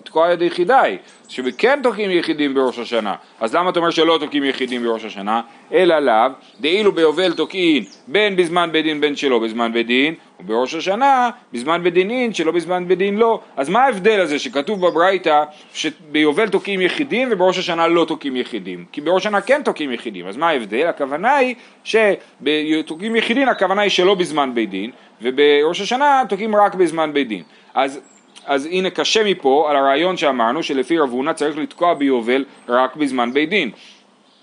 תקועה 0.04 0.32
ידי 0.34 0.46
יחידי 0.46 0.98
שכן 1.34 1.80
תוקעים 1.84 2.12
יחידים 2.12 2.54
בראש 2.54 2.80
השנה. 2.80 3.16
אז 3.40 3.56
למה 3.56 3.70
אתה 3.70 3.80
אומר 3.80 3.90
שלא 3.90 4.18
תוקעים 4.20 4.44
יחידים 4.44 4.84
בראש 4.84 5.06
השנה? 5.06 5.42
אלא 5.72 6.00
לאו 6.00 6.32
דאילו 6.60 6.92
ביובל 6.92 7.34
תוקעין 7.34 7.84
בין 8.08 8.36
בזמן 8.36 8.70
בית 8.72 8.86
דין 8.86 9.02
בין 9.02 9.16
שלא 9.16 9.40
בזמן 9.40 9.74
בית 9.74 9.88
דין 9.88 10.16
ובראש 10.40 10.76
השנה 10.76 11.30
בזמן 11.54 11.84
בית 11.84 11.94
דין 11.94 12.10
אין 12.10 12.34
שלא 12.34 12.52
בזמן 12.52 12.88
בית 12.88 12.98
דין 12.98 13.18
לא. 13.18 13.40
אז 13.58 13.70
מה 13.70 13.84
ההבדל 13.84 14.20
הזה 14.20 14.40
שכתוב 14.40 14.88
בברייתא 14.88 15.44
שביובל 15.74 16.50
תוקעים 16.50 16.82
יחידים 16.82 17.28
ובראש 17.32 17.58
השנה 17.58 17.88
לא 17.88 18.06
תוקעים 18.06 18.36
יחידים? 18.36 18.86
כי 18.92 19.02
בראש 19.02 19.26
השנה 19.26 19.42
כן 19.42 19.62
תוקעים 19.66 19.92
יחידים. 19.92 20.28
אז 20.28 20.38
מה 20.38 20.50
ההבדל? 20.50 20.88
הכוונה 20.88 21.36
היא 21.36 21.56
שבתוקעים 21.84 23.16
יחידים 23.16 23.50
הכוונה 23.50 23.82
היא 23.82 23.90
שלא 23.90 24.16
בזמן 24.16 24.52
בית 24.54 24.70
דין 24.70 24.92
ובראש 25.22 25.82
השנה 25.82 26.24
תוקעים 26.30 26.56
רק 26.56 26.76
בזמן 26.76 27.14
בית 27.14 27.28
דין. 27.28 27.44
אז 27.74 28.00
אז 28.46 28.66
הנה 28.66 28.90
קשה 28.90 29.24
מפה 29.24 29.68
על 29.70 29.76
הרעיון 29.76 30.18
שאמרנו 30.18 30.64
שלפי 30.64 30.98
רב 30.98 31.10
הונא 31.10 31.34
צריך 31.34 31.58
לתקוע 31.58 31.94
ביובל 31.94 32.46
רק 32.70 32.96
בזמן 32.96 33.34
בית 33.34 33.50
דין. 33.50 33.72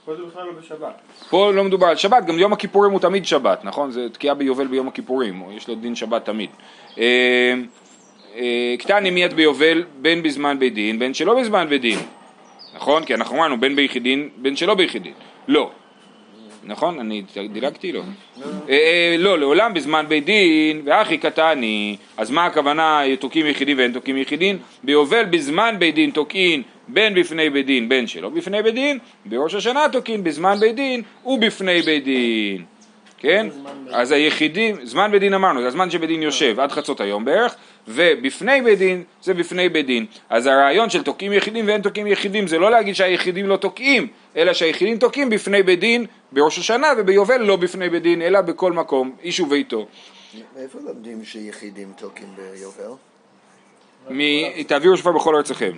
פה 0.04 0.16
זה 0.16 0.22
בכלל 0.22 0.46
לא 0.46 0.52
בשבת. 0.52 1.00
פה 1.30 1.52
לא 1.52 1.64
מדובר 1.64 1.86
על 1.86 1.96
שבת, 1.96 2.24
גם 2.24 2.38
יום 2.38 2.52
הכיפורים 2.52 2.92
הוא 2.92 3.00
תמיד 3.00 3.26
שבת, 3.26 3.64
נכון? 3.64 3.90
זה 3.90 4.08
תקיעה 4.08 4.34
ביובל 4.34 4.66
ביום 4.66 4.88
הכיפורים, 4.88 5.42
יש 5.52 5.68
לו 5.68 5.74
דין 5.74 5.94
שבת 5.94 6.24
תמיד. 6.24 6.50
אה, 6.98 7.54
אה, 8.36 8.74
קטני 8.78 9.10
מיית 9.10 9.32
ביובל 9.32 9.84
בין 10.02 10.22
בזמן 10.22 10.58
בית 10.58 10.74
דין, 10.74 10.98
בין 10.98 11.14
שלא 11.14 11.40
בזמן 11.40 11.68
בית 11.68 11.80
דין. 11.80 11.98
נכון? 12.76 13.04
כי 13.04 13.14
אנחנו 13.14 13.36
אמרנו 13.36 13.60
בין 13.60 13.76
ביחידין, 13.76 14.28
בין 14.36 14.56
שלא 14.56 14.74
ביחידין. 14.74 15.12
לא. 15.48 15.70
נכון? 16.64 17.00
אני 17.00 17.22
דילגתי? 17.52 17.92
לא. 17.92 18.00
אה, 18.40 18.44
אה, 18.68 19.16
לא, 19.18 19.38
לעולם 19.38 19.74
בזמן 19.74 20.04
בית 20.08 20.24
דין, 20.24 20.82
ואחי 20.84 21.18
קטני, 21.18 21.96
אז 22.16 22.30
מה 22.30 22.46
הכוונה 22.46 23.02
תוקעים 23.20 23.46
יחידים 23.46 23.78
ואין 23.78 23.92
תוקעים 23.92 24.16
יחידים? 24.16 24.58
ביובל 24.84 25.24
בזמן 25.24 25.74
בית 25.78 25.94
דין 25.94 26.10
תוקעין 26.10 26.62
בין 26.88 27.14
בפני 27.14 27.50
בית 27.50 27.66
דין 27.66 27.88
בין 27.88 28.06
שלא 28.06 28.28
בפני 28.28 28.62
בית 28.62 28.74
דין, 28.74 28.98
בראש 29.26 29.54
השנה 29.54 29.86
תוקעין 29.92 30.24
בזמן 30.24 30.56
בית 30.60 30.74
דין 30.74 31.02
ובפני 31.26 31.82
בית 31.82 32.04
דין. 32.04 32.64
כן? 33.20 33.46
אז 33.90 34.12
היחידים, 34.12 34.76
זמן 34.82 35.10
בית 35.10 35.20
דין 35.20 35.34
אמרנו, 35.34 35.60
זה 35.60 35.66
הזמן 35.68 35.90
שבית 35.90 36.08
דין 36.08 36.22
יושב 36.22 36.60
עד 36.60 36.72
חצות 36.72 37.00
היום 37.00 37.24
בערך, 37.24 37.54
ובפני 37.88 38.62
בית 38.62 38.78
דין 38.78 39.04
זה 39.22 39.34
בפני 39.34 39.68
בית 39.68 39.86
דין. 39.86 40.06
אז 40.30 40.46
הרעיון 40.46 40.90
של 40.90 41.02
תוקעים 41.02 41.32
יחידים 41.32 41.66
ואין 41.66 41.82
תוקעים 41.82 42.06
יחידים 42.06 42.46
זה 42.46 42.58
לא 42.58 42.70
להגיד 42.70 42.94
שהיחידים 42.94 43.46
לא 43.46 43.56
תוקעים, 43.56 44.06
אלא 44.36 44.52
שהיחידים 44.52 44.98
תוקעים 44.98 45.30
בפני 45.30 45.62
בית 45.62 45.80
דין 45.80 46.06
בראש 46.32 46.58
השנה 46.58 46.86
וביובל 46.98 47.36
לא 47.36 47.56
בפני 47.56 47.88
בית 47.88 48.02
דין, 48.02 48.22
אלא 48.22 48.40
בכל 48.40 48.72
מקום, 48.72 49.16
איש 49.22 49.40
וביתו. 49.40 49.86
מאיפה 50.56 50.78
לומדים 50.86 51.24
שיחידים 51.24 51.92
תוקעים 51.96 52.28
ביובל? 52.36 52.94
מ- 54.10 54.62
תעבירו 54.62 54.96
שופר 54.96 55.12
בכל 55.12 55.36
ארציכם. 55.36 55.72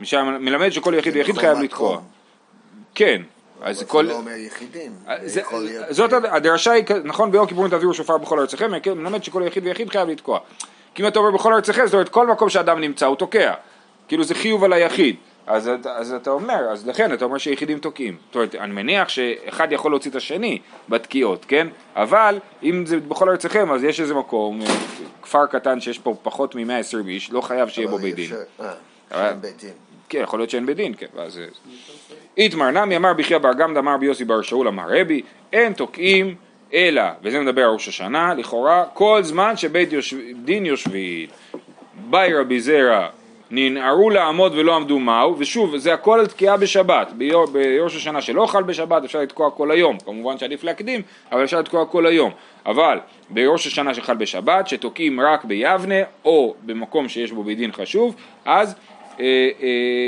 משם 0.00 0.36
מלמד 0.40 0.70
שכל 0.70 0.94
יחיד 0.98 1.14
ויחיד 1.16 1.38
חייב 1.38 1.58
לתקוע. 1.58 2.00
כן, 2.94 3.22
אז 3.62 3.82
כל... 3.82 4.06
זה 4.06 4.12
לא 4.12 4.16
אומר 4.18 4.32
יחידים. 4.36 4.92
זה, 5.24 5.40
יכול 5.40 5.64
להיות- 5.64 5.84
זאת 5.90 6.12
הד- 6.12 6.26
הדרשה 6.26 6.72
היא, 6.72 6.84
נכון 7.04 7.30
ביום 7.30 7.46
כיפורים 7.46 7.70
תביאו 7.70 7.94
שופר 7.94 8.18
בכל 8.18 8.38
ארציכם, 8.40 8.78
כן, 8.80 8.92
מלמד 8.92 9.24
שכל 9.24 9.42
יחיד 9.46 9.64
ויחיד 9.66 9.90
חייב 9.90 10.08
לתקוע. 10.08 10.38
כי 10.94 11.02
אם 11.02 11.08
אתה 11.08 11.18
אומר 11.18 11.30
בכל 11.30 11.52
ארציכם, 11.54 11.86
זאת 11.86 11.94
אומרת 11.94 12.08
כל 12.08 12.26
מקום 12.26 12.48
שאדם 12.48 12.80
נמצא 12.80 13.06
הוא 13.06 13.16
תוקע. 13.16 13.54
כאילו 14.08 14.24
זה 14.24 14.34
חיוב 14.34 14.64
על 14.64 14.72
היחיד. 14.72 15.16
אז, 15.46 15.70
אז 15.84 16.12
אתה 16.12 16.30
אומר, 16.30 16.68
אז 16.70 16.86
לכן 16.88 17.12
אתה 17.12 17.24
אומר 17.24 17.38
שיחידים 17.38 17.78
תוקעים. 17.78 18.16
זאת 18.26 18.34
אומרת, 18.34 18.54
אני 18.54 18.72
מניח 18.72 19.08
שאחד 19.08 19.72
יכול 19.72 19.92
להוציא 19.92 20.10
את 20.10 20.16
השני 20.16 20.58
בתקיעות, 20.88 21.44
כן? 21.48 21.68
אבל 21.96 22.38
אם 22.62 22.86
זה 22.86 23.00
בכל 23.00 23.28
ארציכם, 23.30 23.72
אז 23.72 23.84
יש 23.84 24.00
איזה 24.00 24.14
מקום, 24.14 24.62
אה, 24.62 24.66
כפר 25.22 25.46
קטן 25.46 25.80
שיש 25.80 25.98
פה 25.98 26.16
פחות 26.22 26.54
מ-120 26.54 27.08
איש, 27.08 27.30
לא 27.32 27.40
חייב 27.40 27.68
שיהיה 27.68 27.88
בו 27.88 27.98
בית 27.98 28.14
דין. 28.14 28.30
אה, 28.60 28.72
אבל- 29.10 29.28
שאין 29.28 29.40
בית 29.40 29.56
דין. 29.60 29.70
כן, 30.08 30.20
יכול 30.22 30.38
להיות 30.38 30.50
שאין 30.50 30.66
בית 30.66 30.76
דין, 30.76 30.94
כן, 30.98 31.06
ואז... 31.14 31.40
איתמר 32.36 32.70
נמי 32.70 32.96
אמר 32.96 33.12
בחייא 33.12 33.38
בר 33.38 33.52
גמדא 33.52 33.80
אמר 33.80 33.94
רבי 33.94 34.06
יוסי 34.06 34.24
בר 34.24 34.42
שאול 34.42 34.68
אמר 34.68 34.84
רבי 34.88 35.22
אין 35.52 35.72
תוקעים 35.72 36.34
אלא, 36.74 37.02
וזה 37.22 37.40
מדבר 37.40 37.62
על 37.62 37.70
ראש 37.70 37.88
השנה, 37.88 38.34
לכאורה 38.34 38.84
כל 38.94 39.22
זמן 39.22 39.56
שבית 39.56 39.92
יושב, 39.92 40.16
דין 40.44 40.66
יושבים 40.66 41.28
באי 42.10 42.34
רבי 42.34 42.60
זרע 42.60 43.08
ננערו 43.50 44.10
לעמוד 44.10 44.52
ולא 44.56 44.76
עמדו 44.76 44.98
מהו, 44.98 45.38
ושוב 45.38 45.76
זה 45.76 45.94
הכל 45.94 46.20
על 46.20 46.26
תקיעה 46.26 46.56
בשבת, 46.56 47.12
ביור, 47.12 47.46
בראש 47.46 47.96
השנה 47.96 48.20
שלא 48.20 48.46
חל 48.46 48.62
בשבת 48.62 49.04
אפשר 49.04 49.20
לתקוע 49.20 49.50
כל 49.50 49.70
היום, 49.70 49.98
כמובן 50.04 50.38
שעדיף 50.38 50.64
להקדים, 50.64 51.02
אבל 51.32 51.44
אפשר 51.44 51.60
לתקוע 51.60 51.86
כל 51.86 52.06
היום, 52.06 52.30
אבל 52.66 52.98
בראש 53.30 53.66
השנה 53.66 53.94
שחל 53.94 54.14
בשבת, 54.14 54.68
שתוקעים 54.68 55.20
רק 55.20 55.44
ביבנה 55.44 55.94
או 56.24 56.54
במקום 56.62 57.08
שיש 57.08 57.32
בו 57.32 57.42
בית 57.42 57.58
דין 57.58 57.72
חשוב, 57.72 58.14
אז 58.44 58.74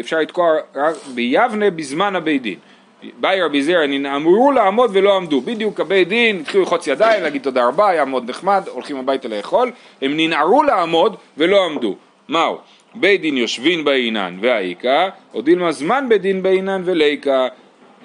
אפשר 0.01 0.19
לתקוע 0.19 0.47
רק 0.75 0.95
ביבנה 1.15 1.71
בזמן 1.71 2.17
הבית 2.17 2.43
דין. 2.43 2.59
באי 3.21 3.43
רבי 3.43 3.63
זרע 3.63 3.87
נאמרו 3.87 4.53
לעמוד 4.53 4.91
ולא 4.93 5.17
עמדו, 5.17 5.41
בדיוק 5.41 5.81
הבית 5.81 6.09
דין 6.09 6.41
התחילו 6.41 6.63
ללחוץ 6.63 6.87
ידיים, 6.87 7.23
להגיד 7.23 7.43
תודה 7.43 7.67
רבה, 7.69 7.89
היה 7.89 8.05
מאוד 8.05 8.31
נחמד, 8.31 8.63
הולכים 8.71 8.97
הביתה 8.97 9.29
לאכול, 9.29 9.71
הם 10.03 10.17
ננערו 10.17 10.63
לעמוד 10.63 11.17
ולא 11.37 11.65
עמדו, 11.65 11.97
מהו? 12.29 12.59
בית 12.95 13.21
דין 13.21 13.37
יושבין 13.37 13.85
בעינן 13.85 14.39
והאיכה, 14.41 15.09
או 15.35 15.43
דילמה 15.43 15.73
זמן 15.73 16.07
בית 16.09 16.23
דין 16.23 16.43
בעינן 16.43 16.83
וליקה, 16.85 17.49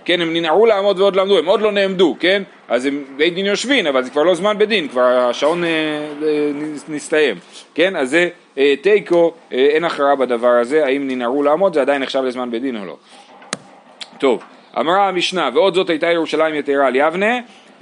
כן, 0.06 0.22
הם 0.22 0.34
ננערו 0.34 0.66
לעמוד 0.66 1.00
ועוד 1.00 1.16
לא 1.16 1.22
עמדו, 1.22 1.38
הם 1.38 1.46
עוד 1.46 1.62
לא 1.62 1.72
נעמדו, 1.72 2.16
כן? 2.20 2.44
אז 2.68 2.86
הם 2.86 3.04
בית 3.18 3.34
דין 3.34 3.46
יושבין, 3.46 3.88
אבל 3.88 4.04
זה 4.04 4.10
כבר 4.10 4.24
לא 4.24 4.36
זמן 4.36 4.58
בית 4.58 4.70
דין, 4.70 4.88
כבר 4.88 5.28
השעון 5.30 5.64
אה, 5.64 5.70
אה, 5.70 6.52
נסתיים, 6.90 7.36
כן? 7.76 7.96
אז 7.96 8.10
זה 8.10 8.18
אה, 8.18 8.28
תיקו, 8.82 9.34
אה, 9.54 9.58
אין 9.58 9.84
הכרעה 9.84 10.16
בדבר 10.16 10.48
הזה, 10.48 10.86
האם 10.86 11.08
ננערו 11.08 11.44
לעמוד, 11.44 11.74
זה 11.74 11.82
עדיין 11.82 12.02
נחשב 12.02 12.22
לזמן 12.24 12.52
בית 12.52 12.62
דין 12.62 12.78
או 12.78 12.86
לא. 12.86 12.98
טוב, 14.20 14.44
אמרה 14.80 15.08
המשנה, 15.08 15.50
ועוד 15.54 15.76
זאת 15.76 15.90
הייתה 15.90 16.12
ירושלים 16.12 16.56
יתרה 16.56 16.88
על 16.88 16.96
יבנה, 16.96 17.40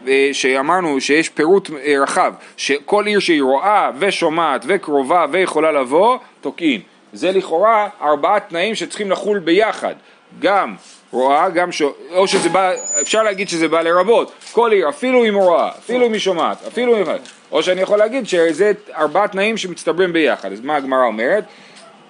אה, 0.07 0.29
שאמרנו 0.33 1.01
שיש 1.01 1.29
פירוט 1.29 1.69
אה, 1.85 1.95
רחב, 2.03 2.33
שכל 2.57 3.05
עיר 3.05 3.19
שהיא 3.19 3.41
רואה 3.41 3.91
ושומעת 3.99 4.65
וקרובה 4.67 5.25
ויכולה 5.31 5.71
לבוא, 5.71 6.17
תוקעין. 6.41 6.81
זה 7.13 7.31
לכאורה 7.31 7.87
ארבעה 8.01 8.39
תנאים 8.39 8.75
שצריכים 8.75 9.11
לחול 9.11 9.39
ביחד, 9.39 9.93
גם 10.39 10.75
רואה, 11.11 11.49
גם 11.49 11.71
ש... 11.71 11.81
או 12.11 12.27
שזה 12.27 12.49
בא, 12.49 12.71
אפשר 13.01 13.23
להגיד 13.23 13.49
שזה 13.49 13.67
בא 13.67 13.81
לרבות, 13.81 14.31
כל 14.51 14.71
עיר, 14.71 14.89
אפילו 14.89 15.25
אם 15.25 15.35
רואה, 15.35 15.69
אפילו 15.69 16.05
אם 16.05 16.13
היא 16.13 16.19
שומעת, 16.19 16.57
אפילו 16.67 16.97
אם... 16.97 17.03
או 17.51 17.63
שאני 17.63 17.81
יכול 17.81 17.97
להגיד 17.97 18.27
שזה 18.27 18.71
ארבעה 18.95 19.27
תנאים 19.27 19.57
שמצטברים 19.57 20.13
ביחד, 20.13 20.51
אז 20.51 20.61
מה 20.61 20.75
הגמרא 20.75 21.05
אומרת? 21.05 21.43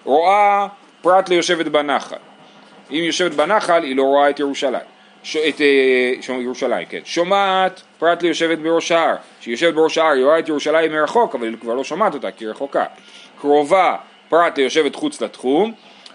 רואה 0.04 0.68
פרט 1.02 1.30
ליושבת 1.30 1.66
בנחל, 1.66 2.16
אם 2.92 3.02
יושבת 3.04 3.32
בנחל 3.32 3.84
היא 3.84 3.96
לא 3.96 4.04
רואה 4.04 4.30
את 4.30 4.40
ירושלים, 4.40 4.82
ש... 5.24 5.38
את 5.38 5.62
אה, 5.62 6.22
ש... 6.22 6.30
ירושלים, 6.30 6.88
כן, 6.90 7.00
שומעת 7.06 7.82
פרט 8.00 8.22
ליושבת 8.24 8.58
בראש 8.58 8.92
ההר, 8.92 9.16
כשהיא 9.40 9.54
יושבת 9.54 9.74
בראש 9.74 9.98
ההר 9.98 10.12
היא 10.12 10.26
רואה 10.26 10.40
את 10.40 10.50
ירושלים 10.50 10.92
מרחוק 10.92 11.36
אבל 11.36 11.48
היא 11.48 11.58
כבר 11.62 11.74
לא 11.74 11.84
שומעת 11.84 12.14
אותה 12.14 12.32
כי 12.32 12.46
היא 12.46 12.50
רחוקה, 12.50 12.86
קרובה 13.42 13.96
פרט 14.30 14.58
ליושבת 14.58 14.96
חוץ 14.96 15.22
לתחום 15.22 15.72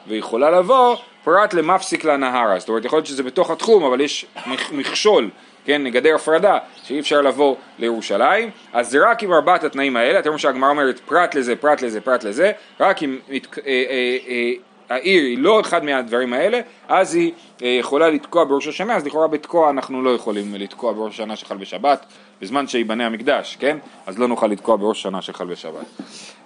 ויכולה 0.07 0.51
לבוא 0.51 0.97
פרט 1.25 1.55
למפסיק 1.55 2.05
לנהר, 2.05 2.59
זאת 2.59 2.69
אומרת 2.69 2.85
יכול 2.85 2.97
להיות 2.97 3.07
שזה 3.07 3.23
בתוך 3.23 3.51
התחום 3.51 3.85
אבל 3.85 4.01
יש 4.01 4.27
מכ- 4.47 4.73
מכשול, 4.73 5.31
כן, 5.65 5.89
גדר 5.89 6.15
הפרדה 6.15 6.59
שאי 6.83 7.01
אפשר 7.01 7.21
לבוא 7.21 7.57
לירושלים, 7.79 8.51
אז 8.73 8.91
זה 8.91 8.99
רק 9.11 9.23
עם 9.23 9.33
ארבעת 9.33 9.65
התנאים 9.65 9.97
האלה, 9.97 10.19
אתם 10.19 10.29
רואים 10.29 10.39
שהגמרא 10.39 10.71
אומרת 10.71 10.99
פרט 10.99 11.35
לזה, 11.35 11.57
פרט 11.57 11.83
לזה, 11.83 12.01
פרט 12.01 12.25
לזה, 12.25 12.53
רק 12.81 13.03
אם 13.03 13.19
אה, 13.31 13.39
אה, 13.67 14.17
אה, 14.29 14.53
העיר 14.89 15.23
היא 15.23 15.39
לא 15.39 15.61
אחד 15.61 15.85
מהדברים 15.85 16.33
האלה, 16.33 16.61
אז 16.89 17.15
היא 17.15 17.33
אה, 17.63 17.69
יכולה 17.69 18.11
לתקוע 18.11 18.45
בראש 18.45 18.69
השנה, 18.69 18.97
אז 18.97 19.07
לכאורה 19.07 19.29
בתקוע 19.29 19.71
אנחנו 19.71 20.03
לא 20.03 20.11
יכולים 20.11 20.55
לתקוע 20.55 20.93
בראש 20.93 21.15
השנה 21.15 21.37
שחל 21.37 21.57
בשבת, 21.57 22.07
בזמן 22.41 22.67
שיבנה 22.67 23.07
המקדש, 23.07 23.57
כן? 23.61 23.79
אז 24.07 24.19
לא 24.19 24.29
נוכל 24.29 24.47
לתקוע 24.47 24.77
בראש 24.77 24.99
השנה 24.99 25.23
שחל 25.23 25.47
בשבת. 25.47 25.87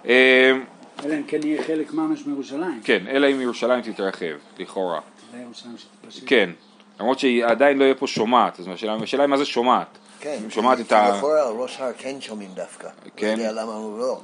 אה, 0.06 0.52
אלא 1.04 1.14
אם 1.14 1.22
כן 1.26 1.40
יהיה 1.44 1.62
חלק 1.62 1.92
ממש 1.92 2.26
מירושלים. 2.26 2.80
כן, 2.84 3.04
אלא 3.08 3.26
אם 3.32 3.40
ירושלים 3.40 3.80
תתרחב, 3.80 4.26
לכאורה. 4.58 5.00
כן, 6.26 6.50
למרות 7.00 7.19
שהיא 7.19 7.45
עדיין 7.45 7.78
לא 7.78 7.85
יהיה 7.85 7.95
פה 7.95 8.07
שומעת, 8.07 8.61
אז 8.61 8.69
השאלה 9.02 9.23
היא 9.23 9.28
מה 9.31 9.37
זה 9.37 9.45
שומעת. 9.45 9.99
כן, 10.21 10.38
אם 10.45 10.50
שומעת 10.50 10.81
את 10.81 10.93
ה... 10.93 11.09
לכאורה 11.17 11.49
על 11.49 11.55
ראש 11.57 11.81
הר 11.81 11.93
כן 11.99 12.21
שומעים 12.21 12.50
דווקא. 12.55 12.88
כן. 13.17 13.38
לא 13.38 13.43
יודע 13.43 13.62
למה 13.62 13.73
הוא 13.75 13.99
לא. 13.99 14.21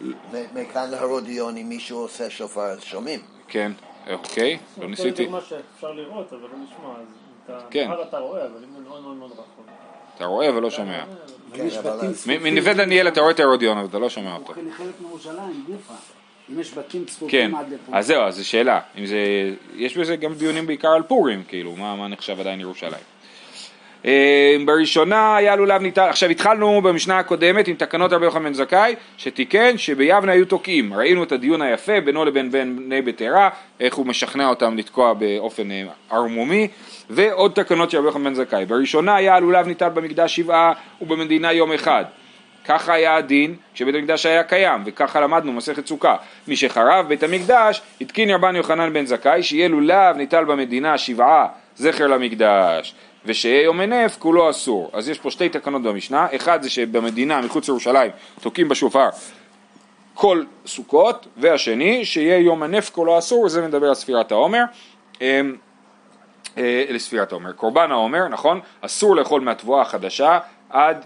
מכאן 0.54 0.90
להרודיון, 0.90 1.56
אם 1.56 1.68
מישהו 1.68 1.98
עושה 1.98 2.30
שופר 2.30 2.60
אז 2.60 2.82
שומעים. 2.82 3.20
כן, 3.48 3.72
אוקיי, 4.10 4.58
לא 4.80 4.88
ניסיתי. 4.88 5.24
זה 5.24 5.30
מה 5.30 5.40
שאפשר 5.40 5.92
לראות, 5.92 6.32
אבל 6.32 6.40
לא 6.40 6.48
אתה 7.44 7.58
כן. 7.70 7.90
אתה 8.08 8.18
רואה, 8.18 8.44
אבל 8.46 8.64
אם 8.64 8.74
הוא 8.74 8.82
מאוד 8.82 9.02
מאוד 9.02 9.16
מאוד 9.16 9.30
רחוק. 9.32 9.66
אתה 10.16 10.24
רואה 10.24 10.56
ולא 10.56 10.70
שומע. 10.70 11.04
כן. 11.52 11.66
מ- 12.26 12.42
מנווה 12.42 12.74
דניאל 12.74 13.08
אתה 13.08 13.20
רואה 13.20 13.32
את 13.32 13.40
ההרודיון, 13.40 13.78
אבל 13.78 13.86
אתה 13.88 13.98
לא 13.98 14.08
שומע 14.08 14.30
הוא 14.32 14.38
אותו. 14.38 14.52
חלק 14.52 14.94
מירושלים, 15.00 15.64
גופה. 15.66 15.94
אם 16.52 16.60
יש 16.60 16.78
בתים 16.78 17.00
כן, 17.00 17.06
צפופים 17.06 17.54
עד 17.54 17.66
לפה. 17.72 17.98
אז 17.98 18.06
זהו, 18.06 18.22
אז 18.22 18.36
זו 18.36 18.48
שאלה. 18.48 18.80
אם 18.98 19.06
זה... 19.06 19.18
יש 19.76 19.96
בזה 19.96 20.16
גם 20.16 20.34
דיונים 20.34 20.66
בעיקר 20.66 20.88
על 20.88 21.02
פורים, 21.02 21.42
כאילו, 21.48 21.76
מה 21.76 21.96
מה 21.96 22.08
נחשב 22.08 22.40
עדיין 22.40 22.60
ירושלים. 22.60 23.02
אה, 24.06 24.56
בראשונה 24.66 25.36
היה 25.36 25.56
לולב 25.56 25.82
ניתן, 25.82 26.06
עכשיו 26.08 26.28
התחלנו 26.30 26.82
במשנה 26.82 27.18
הקודמת 27.18 27.68
עם 27.68 27.74
תקנות 27.74 28.12
רבי 28.12 28.24
יוחנן 28.24 28.44
בן 28.44 28.52
זכאי 28.52 28.94
שתיקן 29.16 29.78
שביבנה 29.78 30.32
היו 30.32 30.46
תוקעים, 30.46 30.94
ראינו 30.94 31.22
את 31.22 31.32
הדיון 31.32 31.62
היפה 31.62 32.00
בינו 32.00 32.24
לבין 32.24 32.50
בני 32.50 33.02
ביתרה, 33.02 33.48
איך 33.80 33.94
הוא 33.94 34.06
משכנע 34.06 34.48
אותם 34.48 34.76
לתקוע 34.76 35.12
באופן 35.12 35.70
אה, 35.70 35.84
ערמומי 36.10 36.68
ועוד 37.10 37.52
תקנות 37.54 37.90
של 37.90 37.98
רבי 37.98 38.06
יוחנן 38.06 38.24
בן 38.24 38.34
זכאי, 38.34 38.66
בראשונה 38.66 39.16
היה 39.16 39.40
לולב 39.40 39.66
ניתן 39.66 39.88
במקדש 39.94 40.36
שבעה 40.36 40.72
ובמדינה 41.00 41.52
יום 41.52 41.72
אחד 41.72 42.04
ככה 42.64 42.92
היה 42.92 43.16
הדין 43.16 43.56
כשבית 43.74 43.94
המקדש 43.94 44.26
היה 44.26 44.42
קיים, 44.42 44.82
וככה 44.86 45.20
למדנו 45.20 45.52
מסכת 45.52 45.86
סוכה. 45.86 46.16
מי 46.48 46.56
שחרב 46.56 47.08
בית 47.08 47.22
המקדש, 47.22 47.82
התקין 48.00 48.30
רבן 48.30 48.56
יוחנן 48.56 48.92
בן 48.92 49.06
זכאי, 49.06 49.42
שיהיה 49.42 49.68
לולב 49.68 50.16
ניטל 50.16 50.44
במדינה 50.44 50.98
שבעה 50.98 51.46
זכר 51.76 52.06
למקדש, 52.06 52.94
ושיהיה 53.24 53.62
יום 53.62 53.80
הנף 53.80 54.16
כולו 54.18 54.50
אסור. 54.50 54.90
אז 54.92 55.08
יש 55.08 55.18
פה 55.18 55.30
שתי 55.30 55.48
תקנות 55.48 55.82
במשנה, 55.82 56.26
אחד 56.36 56.62
זה 56.62 56.70
שבמדינה 56.70 57.40
מחוץ 57.40 57.68
לירושלים 57.68 58.10
תוקעים 58.40 58.68
בשופר 58.68 59.08
כל 60.14 60.42
סוכות, 60.66 61.26
והשני 61.36 62.04
שיהיה 62.04 62.38
יום 62.38 62.62
הנף 62.62 62.90
כולו 62.90 63.18
אסור, 63.18 63.44
וזה 63.44 63.62
מדבר 63.62 63.88
על 63.88 63.94
ספירת 63.94 64.32
העומר. 64.32 64.62
אמ, 65.20 65.56
אה, 66.58 66.84
לספירת 66.88 67.32
העומר. 67.32 67.52
קורבן 67.52 67.90
העומר, 67.90 68.28
נכון? 68.28 68.60
אסור 68.80 69.16
לאכול 69.16 69.40
מהתבואה 69.40 69.82
החדשה 69.82 70.38
עד 70.70 71.04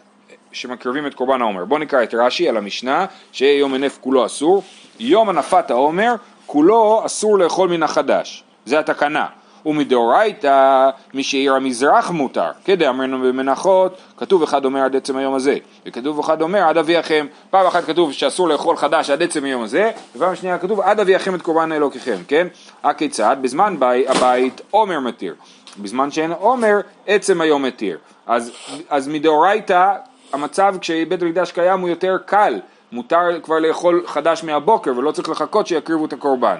שמקריבים 0.53 1.07
את 1.07 1.15
קורבן 1.15 1.41
העומר. 1.43 1.65
בואו 1.65 1.81
נקרא 1.81 2.03
את 2.03 2.15
רש"י 2.15 2.49
על 2.49 2.57
המשנה, 2.57 3.07
שיהיה 3.33 3.59
יום 3.59 3.75
הנף 3.75 3.99
כולו 4.01 4.27
אסור. 4.27 4.63
יום 5.01 5.29
הנפת 5.29 5.71
העומר, 5.71 6.15
כולו 6.47 7.03
אסור 7.07 7.39
לאכול 7.39 7.69
מן 7.69 7.83
החדש. 7.83 8.45
זה 8.67 8.79
התקנה. 8.79 9.27
ומדאורייתא, 9.67 10.91
מי 11.15 11.23
שהעיר 11.23 11.55
המזרח 11.55 12.11
מותר. 12.11 12.51
כדאמרנו 12.65 13.19
במנחות, 13.19 13.99
כתוב 14.17 14.43
אחד 14.43 14.65
אומר 14.65 14.81
עד 14.81 14.97
עצם 14.97 15.17
היום 15.17 15.35
הזה, 15.35 15.57
וכתוב 15.87 16.19
אחד 16.19 16.43
אומר 16.43 16.69
עד 16.69 16.79
אביאכם. 16.79 17.27
פעם 17.51 17.67
אחת 17.67 17.85
כתוב 17.85 18.13
שאסור 18.13 18.49
לאכול 18.49 18.77
חדש 18.77 19.11
עד 19.11 19.23
עצם 19.23 19.45
היום 19.45 19.63
הזה, 19.63 19.91
ופעם 20.17 20.37
שנייה 20.37 20.59
כתוב 20.59 20.81
עד 20.81 21.01
אביאכם 21.01 21.35
את 21.35 21.43
קורבן 21.43 21.73
אלוקיכם, 21.73 22.17
כן? 22.29 22.47
הכיצד? 22.85 23.37
בזמן 23.41 23.77
בי, 23.79 24.09
הבית 24.09 24.61
עומר 24.71 25.01
מתיר. 25.01 25.35
בזמן 25.79 26.11
שאין 26.11 26.33
עומר, 26.33 26.81
עצם 27.07 27.41
היום 27.41 27.63
מתיר. 27.63 27.99
אז, 28.27 28.53
אז 28.91 29.09
מדאורייתא, 29.09 29.95
המצב 30.33 30.75
כשבית 30.81 31.23
המקדש 31.23 31.53
קיים 31.53 31.81
הוא 31.81 31.89
יותר 31.89 32.17
קל. 32.27 32.61
מותר 32.93 33.41
כבר 33.43 33.59
לאכול 33.59 34.03
חדש 34.07 34.45
מהבוקר 34.45 34.93
ולא 34.97 35.11
צריך 35.11 35.29
לחכות 35.29 35.67
שיקריבו 35.67 36.05
את 36.05 36.13
הקורבן, 36.13 36.57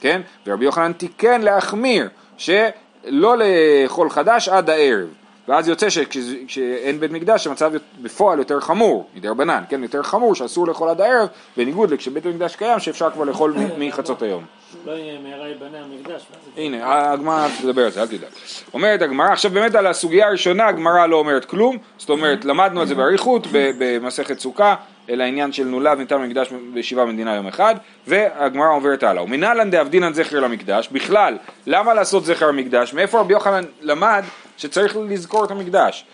כן? 0.00 0.20
ורבי 0.46 0.64
יוחנן 0.64 0.92
תיקן 0.92 1.40
להחמיר, 1.40 2.08
שלא 2.36 3.36
לאכול 3.38 4.10
חדש 4.10 4.48
עד 4.48 4.70
הערב. 4.70 5.08
ואז 5.48 5.68
יוצא 5.68 5.90
שכשאין 5.90 7.00
בית 7.00 7.10
מקדש 7.10 7.46
המצב 7.46 7.72
בפועל 8.02 8.38
יותר 8.38 8.60
חמור, 8.60 9.06
מדרבנן, 9.14 9.62
כן, 9.68 9.82
יותר 9.82 10.02
חמור 10.02 10.34
שאסור 10.34 10.66
לאכול 10.66 10.88
עד 10.88 11.00
הערב, 11.00 11.28
בניגוד 11.56 11.90
לכשבית 11.90 12.26
המקדש 12.26 12.56
קיים 12.56 12.78
שאפשר 12.78 13.10
כבר 13.10 13.24
לאכול 13.24 13.52
מ- 13.56 13.88
מחצות 13.88 14.22
היום. 14.22 14.44
לא 14.86 14.92
יהיה 14.92 15.18
מהרה 15.20 15.48
ייבנה 15.48 15.78
המקדש. 15.78 16.22
הנה, 16.56 17.10
הגמרא 17.12 17.48
תדבר 17.62 17.84
על 17.84 17.90
זה, 17.90 18.02
אל 18.02 18.06
תדאג. 18.06 18.30
אומרת 18.74 19.02
הגמרא, 19.02 19.32
עכשיו 19.32 19.50
באמת 19.50 19.74
על 19.74 19.86
הסוגיה 19.86 20.26
הראשונה 20.28 20.66
הגמרא 20.66 21.06
לא 21.06 21.16
אומרת 21.16 21.44
כלום, 21.44 21.76
זאת 21.98 22.10
אומרת, 22.10 22.44
למדנו 22.44 22.80
על 22.80 22.86
זה 22.86 22.94
באריכות 22.94 23.46
במסכת 23.52 24.38
סוכה, 24.40 24.74
אל 25.10 25.20
העניין 25.20 25.52
של 25.52 25.64
נולד 25.64 25.98
ניתן 25.98 26.16
במקדש 26.22 26.48
בישיבה 26.74 27.04
במדינה 27.04 27.34
יום 27.34 27.46
אחד, 27.46 27.74
והגמרא 28.06 28.68
עוברת 28.74 29.02
הלאה. 29.02 29.22
ומנהלן 29.22 29.70
דאבדינן 29.70 30.12
זכר 30.12 30.40
למקדש, 30.40 30.88
בכלל, 30.92 31.36
למה 31.66 31.94
לעשות 31.94 32.24
זכר 32.24 32.48
למקדש? 32.48 32.94
מאיפה 32.94 33.20
רבי 33.20 33.32
יוחנן 33.32 33.64
למד 33.80 34.22
שצריך 34.62 34.96
לזכור 35.08 35.44
את 35.44 35.50
המקדש? 35.50 36.04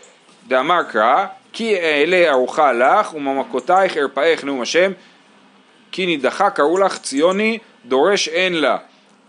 דאמר 0.49 0.83
קרא, 0.83 1.27
כי 1.53 1.77
אעלה 1.77 2.31
ארוחה 2.31 2.73
לך 2.73 3.15
וממכותייך 3.15 3.97
ארפאך 3.97 4.45
נאום 4.45 4.61
השם 4.61 4.93
כי 5.93 6.07
נידחה 6.07 6.51
קראו 6.51 6.79
לך 6.79 6.99
ציוני 6.99 7.59
דורש 7.85 8.29
אין 8.29 8.55
לה, 8.55 8.77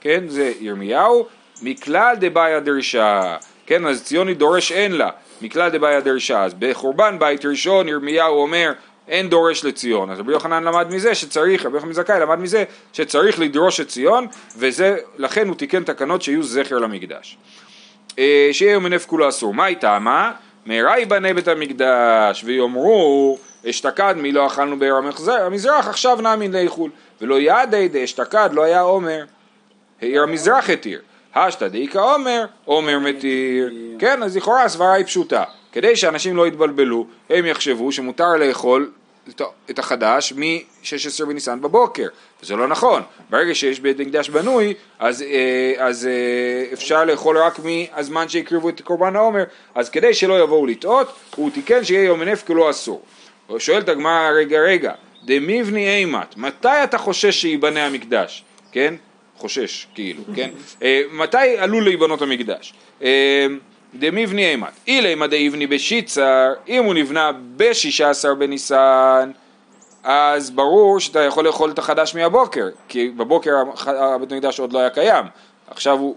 כן, 0.01 0.27
זה 0.27 0.53
ירמיהו, 0.59 1.25
מכלל 1.61 2.15
דבעיה 2.19 2.59
דרשה, 2.59 3.37
כן, 3.65 3.85
אז 3.85 4.03
ציוני 4.03 4.33
דורש 4.33 4.71
אין 4.71 4.91
לה, 4.91 5.09
מכלל 5.41 5.69
דבעיה 5.69 6.01
דרשה, 6.01 6.43
אז 6.43 6.53
בחורבן 6.59 7.19
בית 7.19 7.45
ראשון 7.45 7.87
ירמיהו 7.87 8.41
אומר 8.41 8.71
אין 9.07 9.29
דורש 9.29 9.65
לציון, 9.65 10.11
אז 10.11 10.19
רבי 10.19 10.31
יוחנן 10.31 10.63
למד 10.63 10.87
מזה 10.93 11.15
שצריך, 11.15 11.65
רבי 11.65 11.75
יוחנן 11.77 11.93
זכאי 11.93 12.19
למד 12.19 12.39
מזה 12.39 12.63
שצריך 12.93 13.39
לדרוש 13.39 13.79
את 13.79 13.87
ציון, 13.87 14.27
וזה, 14.57 14.97
לכן 15.17 15.47
הוא 15.47 15.55
תיקן 15.55 15.83
תקנות 15.83 16.21
שיהיו 16.21 16.43
זכר 16.43 16.77
למקדש. 16.77 17.37
אה, 18.19 18.49
שיהיה 18.51 18.71
יום 18.71 18.85
הנף 18.85 19.05
כולו 19.05 19.29
אסור. 19.29 19.53
מה 19.53 19.65
היא 19.65 19.77
טעמה? 19.77 20.31
מהרה 20.65 20.97
ייבנה 20.97 21.33
בית 21.33 21.47
המקדש 21.47 22.43
ויאמרו 22.45 23.37
אשתקד 23.69 24.15
מי 24.17 24.31
לא 24.31 24.47
אכלנו 24.47 24.79
בעיר 24.79 24.95
המזרח 25.45 25.87
עכשיו 25.87 26.21
נאמין 26.21 26.51
לאיחול. 26.51 26.91
ולא 27.21 27.39
יעדי 27.39 27.87
דאשתקד 27.87 28.49
לא 28.53 28.63
היה 28.63 28.81
עומר. 28.81 29.25
העיר 30.01 30.23
המזרח 30.23 30.69
התיר. 30.69 31.01
השתא 31.35 31.67
דאיכא 31.67 31.97
עומר 31.97 32.45
עומר 32.65 32.99
מתיר. 32.99 33.73
כן 33.99 34.23
אז 34.23 34.37
לכאורה 34.37 34.63
הסברה 34.63 34.93
היא 34.93 35.05
פשוטה. 35.05 35.43
כדי 35.71 35.95
שאנשים 35.95 36.37
לא 36.37 36.47
יתבלבלו 36.47 37.07
הם 37.29 37.45
יחשבו 37.45 37.91
שמותר 37.91 38.35
לאכול 38.35 38.91
את- 39.35 39.41
את 39.69 39.79
החדש 39.79 40.33
מ-16 40.33 41.25
בניסן 41.25 41.61
בבוקר, 41.61 42.07
וזה 42.43 42.55
לא 42.55 42.67
נכון, 42.67 43.01
ברגע 43.29 43.55
שיש 43.55 43.79
בית 43.79 43.99
מקדש 43.99 44.29
בנוי, 44.29 44.73
אז, 44.99 45.21
אה, 45.21 45.73
אז 45.77 46.07
אה, 46.07 46.73
אפשר 46.73 47.05
לאכול 47.05 47.37
רק 47.37 47.59
מהזמן 47.63 48.29
שהקריבו 48.29 48.69
את 48.69 48.81
קורבן 48.81 49.15
העומר, 49.15 49.43
אז 49.75 49.89
כדי 49.89 50.13
שלא 50.13 50.43
יבואו 50.43 50.65
לטעות, 50.65 51.13
הוא 51.35 51.51
תיקן 51.51 51.83
שיהיה 51.83 52.03
יום 52.03 52.21
הנף 52.21 52.43
כלא 52.47 52.69
אסור. 52.69 53.01
שואלת 53.57 53.89
הגמרא, 53.89 54.29
רגע 54.35 54.59
רגע, 54.59 54.93
דמיבני 55.25 55.89
אימת, 55.95 56.37
מתי 56.37 56.83
אתה 56.83 56.97
חושש 56.97 57.41
שייבנה 57.41 57.85
המקדש, 57.85 58.43
כן? 58.71 58.93
חושש, 59.37 59.87
כאילו, 59.95 60.23
כן? 60.35 60.49
אה, 60.83 61.01
מתי 61.11 61.37
עלול 61.57 61.83
להיבנות 61.83 62.21
המקדש? 62.21 62.73
דמיבני 63.95 64.51
אימת, 64.51 64.73
אילי 64.87 65.27
דאיבני 65.27 65.67
בשיצר, 65.67 66.53
אם 66.67 66.83
הוא 66.83 66.93
נבנה 66.93 67.31
בשישה 67.57 68.09
עשר 68.09 68.35
בניסן, 68.35 69.31
אז 70.03 70.51
ברור 70.51 70.99
שאתה 70.99 71.19
יכול 71.19 71.45
לאכול 71.45 71.71
את 71.71 71.79
החדש 71.79 72.15
מהבוקר, 72.15 72.69
כי 72.87 73.09
בבוקר 73.09 73.55
הבית 73.87 74.31
המקדש 74.31 74.59
עוד 74.59 74.73
לא 74.73 74.79
היה 74.79 74.89
קיים, 74.89 75.25
עכשיו 75.67 75.99
הוא, 75.99 76.15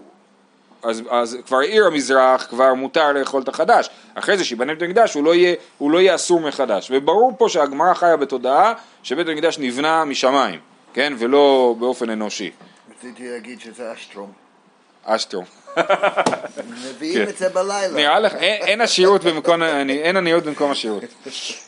אז, 0.83 1.03
אז 1.09 1.37
כבר 1.45 1.57
עיר 1.57 1.85
המזרח, 1.85 2.45
כבר 2.49 2.73
מותר 2.73 3.11
לאכול 3.11 3.41
את 3.41 3.47
החדש, 3.47 3.89
אחרי 4.15 4.37
זה 4.37 4.43
שיבנה 4.43 4.73
בית 4.73 4.81
המקדש 4.81 5.13
הוא 5.13 5.23
לא 5.23 5.35
יהיה, 5.35 5.55
הוא 5.77 5.91
לא 5.91 5.97
יהיה 5.97 6.15
אסור 6.15 6.39
מחדש, 6.39 6.91
וברור 6.93 7.33
פה 7.37 7.49
שהגמרא 7.49 7.93
חיה 7.93 8.17
בתודעה 8.17 8.73
שבית 9.03 9.27
המקדש 9.27 9.59
נבנה 9.59 10.05
משמיים, 10.05 10.59
כן, 10.93 11.13
ולא 11.17 11.75
באופן 11.79 12.09
אנושי, 12.09 12.51
רציתי 12.97 13.29
להגיד 13.29 13.61
שזה 13.61 13.93
אשטרום. 13.93 14.31
אשטרום. 15.05 15.62
מביאים 16.95 17.21
את 17.29 17.37
זה 17.37 17.49
בלילה. 17.49 17.93
נראה 17.95 18.19
לך, 18.19 18.33
אין, 18.35 18.81
עשירות 18.81 19.23
במקום, 19.23 19.63
אין 19.89 20.17
עניות 20.17 20.43
במקום 20.43 20.71
עשירות. 20.71 21.03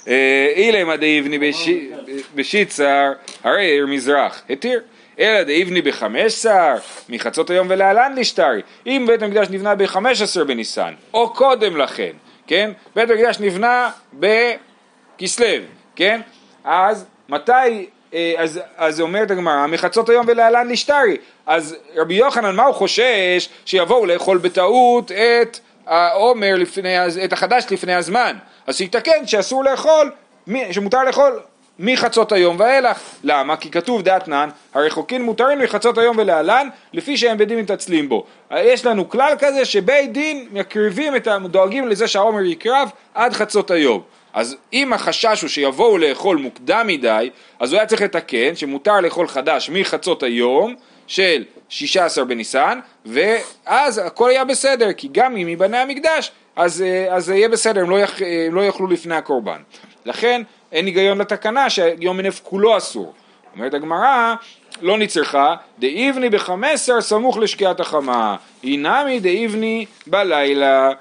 אה, 0.08 0.54
אילמה 0.56 0.98
דאיבני 0.98 1.38
בשי- 1.40 1.90
בשיצר, 2.36 3.12
הרי 3.44 3.66
עיר 3.66 3.88
מזרח, 3.88 4.42
התיר. 4.50 4.82
אלא 5.20 5.44
דאיבני 5.44 5.82
בחמש 5.82 6.34
שר, 6.34 6.76
מחצות 7.10 7.50
היום 7.50 7.68
ולהלן 7.70 8.16
לשטרי. 8.18 8.62
אם 8.88 9.06
בית 9.08 9.22
המקדש 9.22 9.48
נבנה 9.50 9.76
בחמש 9.76 10.22
עשר 10.22 10.44
בניסן, 10.44 10.94
או 11.14 11.34
קודם 11.34 11.78
לכן, 11.78 12.12
כן? 12.48 12.72
בית 12.96 13.10
המקדש 13.10 13.40
נבנה 13.40 13.90
בכסלו, 14.14 15.46
כן? 15.96 16.22
אז 16.64 17.06
מתי, 17.30 17.86
אז, 18.38 18.60
אז 18.78 19.02
אומרת 19.02 19.32
הגמרא, 19.32 19.68
מחצות 19.68 20.10
היום 20.10 20.26
ולהלן 20.28 20.68
לשטרי. 20.68 21.18
אז 21.46 21.76
רבי 21.96 22.14
יוחנן, 22.14 22.56
מה 22.56 22.64
הוא 22.64 22.74
חושש? 22.74 23.50
שיבואו 23.66 24.06
לאכול 24.06 24.38
בטעות 24.38 25.12
את 25.12 25.60
העומר 25.86 26.56
לפני, 26.56 27.08
את 27.26 27.34
החדש 27.34 27.66
לפני 27.72 27.94
הזמן. 27.94 28.36
אז 28.68 28.78
שיתקן 28.78 29.28
שאסור 29.28 29.64
לאכול, 29.64 30.12
שמותר 30.72 31.04
לאכול 31.04 31.40
מחצות 31.80 32.32
היום 32.32 32.60
ואילך. 32.60 33.00
למה? 33.24 33.58
כי 33.58 33.72
כתוב 33.72 34.02
דעתנן, 34.02 34.50
הרחוקין 34.74 35.22
מותרים 35.22 35.60
מחצות 35.60 35.98
היום 35.98 36.18
ולהלן, 36.18 36.68
לפי 36.94 37.18
שהם 37.18 37.38
בית 37.38 37.48
דין 37.48 37.60
מתעצלים 37.60 38.10
בו. 38.10 38.26
יש 38.52 38.86
לנו 38.86 39.10
כלל 39.10 39.34
כזה 39.40 39.66
שבית 39.66 40.12
דין 40.12 40.48
מקריבים 40.52 41.16
את. 41.16 41.28
דואגים 41.46 41.88
לזה 41.88 42.08
שהעומר 42.08 42.42
יקרב 42.42 42.90
עד 43.14 43.34
חצות 43.34 43.72
היום. 43.72 44.02
אז 44.36 44.56
אם 44.74 44.94
החשש 44.94 45.42
הוא 45.42 45.50
שיבואו 45.50 45.98
לאכול 45.98 46.38
מוקדם 46.38 46.88
מדי, 46.88 47.30
אז 47.60 47.74
הוא 47.74 47.80
היה 47.80 47.88
צריך 47.88 48.02
לתקן 48.02 48.56
שמותר 48.56 49.00
לאכול 49.00 49.28
חדש 49.28 49.70
מחצות 49.70 50.24
היום 50.24 50.76
של 51.08 51.44
16 51.70 52.26
בניסן, 52.26 52.80
ואז 53.06 54.02
הכל 54.06 54.30
היה 54.30 54.46
בסדר, 54.46 54.94
כי 54.94 55.10
גם 55.12 55.38
אם 55.38 55.48
ייבנה 55.48 55.82
המקדש, 55.82 56.32
אז, 56.56 56.82
אה, 56.82 57.16
אז 57.16 57.30
יהיה 57.30 57.50
בסדר, 57.50 57.82
הם 57.82 57.90
לא, 57.90 58.00
יח, 58.00 58.22
הם 58.48 58.56
לא 58.56 58.62
יאכלו 58.62 58.88
לפני 58.88 59.16
הקורבן. 59.16 59.62
לכן 60.06 60.42
אין 60.72 60.86
היגיון 60.86 61.18
לתקנה 61.18 61.70
שיום 61.70 62.18
מנף 62.18 62.40
כולו 62.44 62.78
אסור. 62.78 63.14
אומרת 63.56 63.74
הגמרא, 63.74 64.36
לא 64.82 64.98
נצרכה, 64.98 65.56
דאיבני 65.80 66.30
בחמסר 66.30 67.02
סמוך 67.02 67.38
לשקיעת 67.38 67.80
החמה, 67.80 68.36
הינמי 68.64 69.20
דאיבני 69.20 69.86
בלילה. 70.08 70.92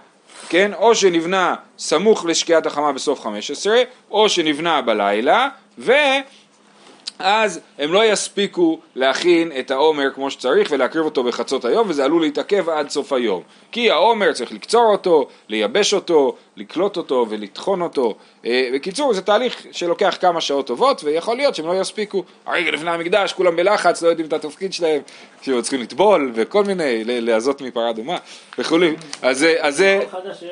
כן, 0.49 0.75
או 0.75 0.95
שנבנה 0.95 1.55
סמוך 1.79 2.25
לשקיעת 2.25 2.67
החמה 2.67 2.93
בסוף 2.93 3.21
15, 3.21 3.83
או 4.11 4.29
שנבנה 4.29 4.83
בלילה, 4.83 5.49
ואז 5.79 7.61
הם 7.79 7.93
לא 7.93 8.05
יספיקו 8.05 8.79
להכין 8.95 9.53
את 9.59 9.71
העומר 9.71 10.11
כמו 10.15 10.31
שצריך 10.31 10.69
ולהקריב 10.71 11.05
אותו 11.05 11.25
בחצות 11.25 11.65
היום, 11.65 11.91
וזה 11.91 12.05
עלול 12.05 12.23
להתעכב 12.23 12.69
עד 12.69 12.91
סוף 12.91 13.13
היום. 13.13 13.43
כי 13.73 13.91
העומר 13.91 14.33
צריך 14.33 14.53
לקצור 14.53 14.93
אותו, 14.93 15.29
לייבש 15.49 15.95
אותו, 15.95 16.37
לקלוט 16.57 16.97
אותו 16.97 17.27
ולטחון 17.29 17.83
אותו. 17.83 18.15
אה, 18.47 18.69
בקיצור, 18.75 19.15
זה 19.15 19.23
תהליך 19.23 19.67
שלוקח 19.73 20.17
כמה 20.21 20.41
שעות 20.41 20.67
טובות, 20.67 21.05
ויכול 21.05 21.37
להיות 21.37 21.55
שהם 21.55 21.67
לא 21.67 21.81
יספיקו. 21.81 22.25
הרגע 22.47 22.71
לפני 22.71 22.91
המקדש, 22.91 23.33
כולם 23.33 23.57
בלחץ, 23.57 24.03
לא 24.03 24.09
יודעים 24.09 24.29
את 24.29 24.33
התפקיד 24.33 24.73
שלהם, 24.73 25.03
כאילו 25.43 25.63
צריכים 25.63 25.81
לטבול 25.81 26.33
וכל 26.35 26.65
מיני, 26.65 27.05
ל- 27.05 27.31
להזות 27.31 27.61
מפרה 27.61 27.91
אדומה 27.91 28.17
וכולי. 28.59 28.95
אז 29.23 29.39
זה... 29.39 29.55
אז 29.61 29.81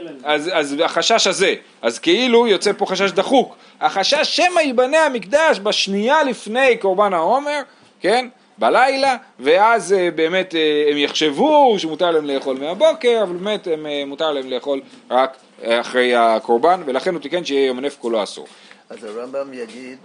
להם. 0.05 0.17
אז, 0.25 0.51
אז 0.53 0.77
החשש 0.85 1.27
הזה, 1.27 1.55
אז 1.83 1.99
כאילו 1.99 2.47
יוצא 2.47 2.73
פה 2.79 2.87
חשש 2.87 3.11
דחוק. 3.11 3.57
החשש 3.81 4.37
שמא 4.37 4.61
ייבנה 4.61 4.99
המקדש 5.07 5.61
בשנייה 5.63 6.23
לפני 6.25 6.77
קורבן 6.77 7.13
העומר, 7.13 7.61
כן? 8.01 8.29
בלילה, 8.59 9.17
ואז 9.41 9.93
אה, 9.93 10.11
באמת 10.11 10.55
אה, 10.55 10.87
הם 10.91 10.97
יחשבו 10.97 11.75
שמותר 11.79 12.11
להם 12.11 12.25
לאכול 12.27 12.57
מהבוקר, 12.57 13.21
אבל 13.23 13.37
באמת 13.37 13.67
הם, 13.67 13.87
אה, 13.87 14.03
מותר 14.07 14.33
להם 14.33 14.51
לאכול 14.51 14.81
רק 15.11 15.37
אחרי 15.63 16.15
הקורבן, 16.15 16.83
ולכן 16.87 17.15
הוא 17.15 17.23
תיקן 17.23 17.45
שיהיה 17.45 17.67
יום 17.67 17.79
הנף 17.79 17.97
כולו 17.99 18.23
אסור. 18.23 18.47
אז 18.91 19.05
הרמב"ם 19.05 19.55
יגיד 19.55 19.99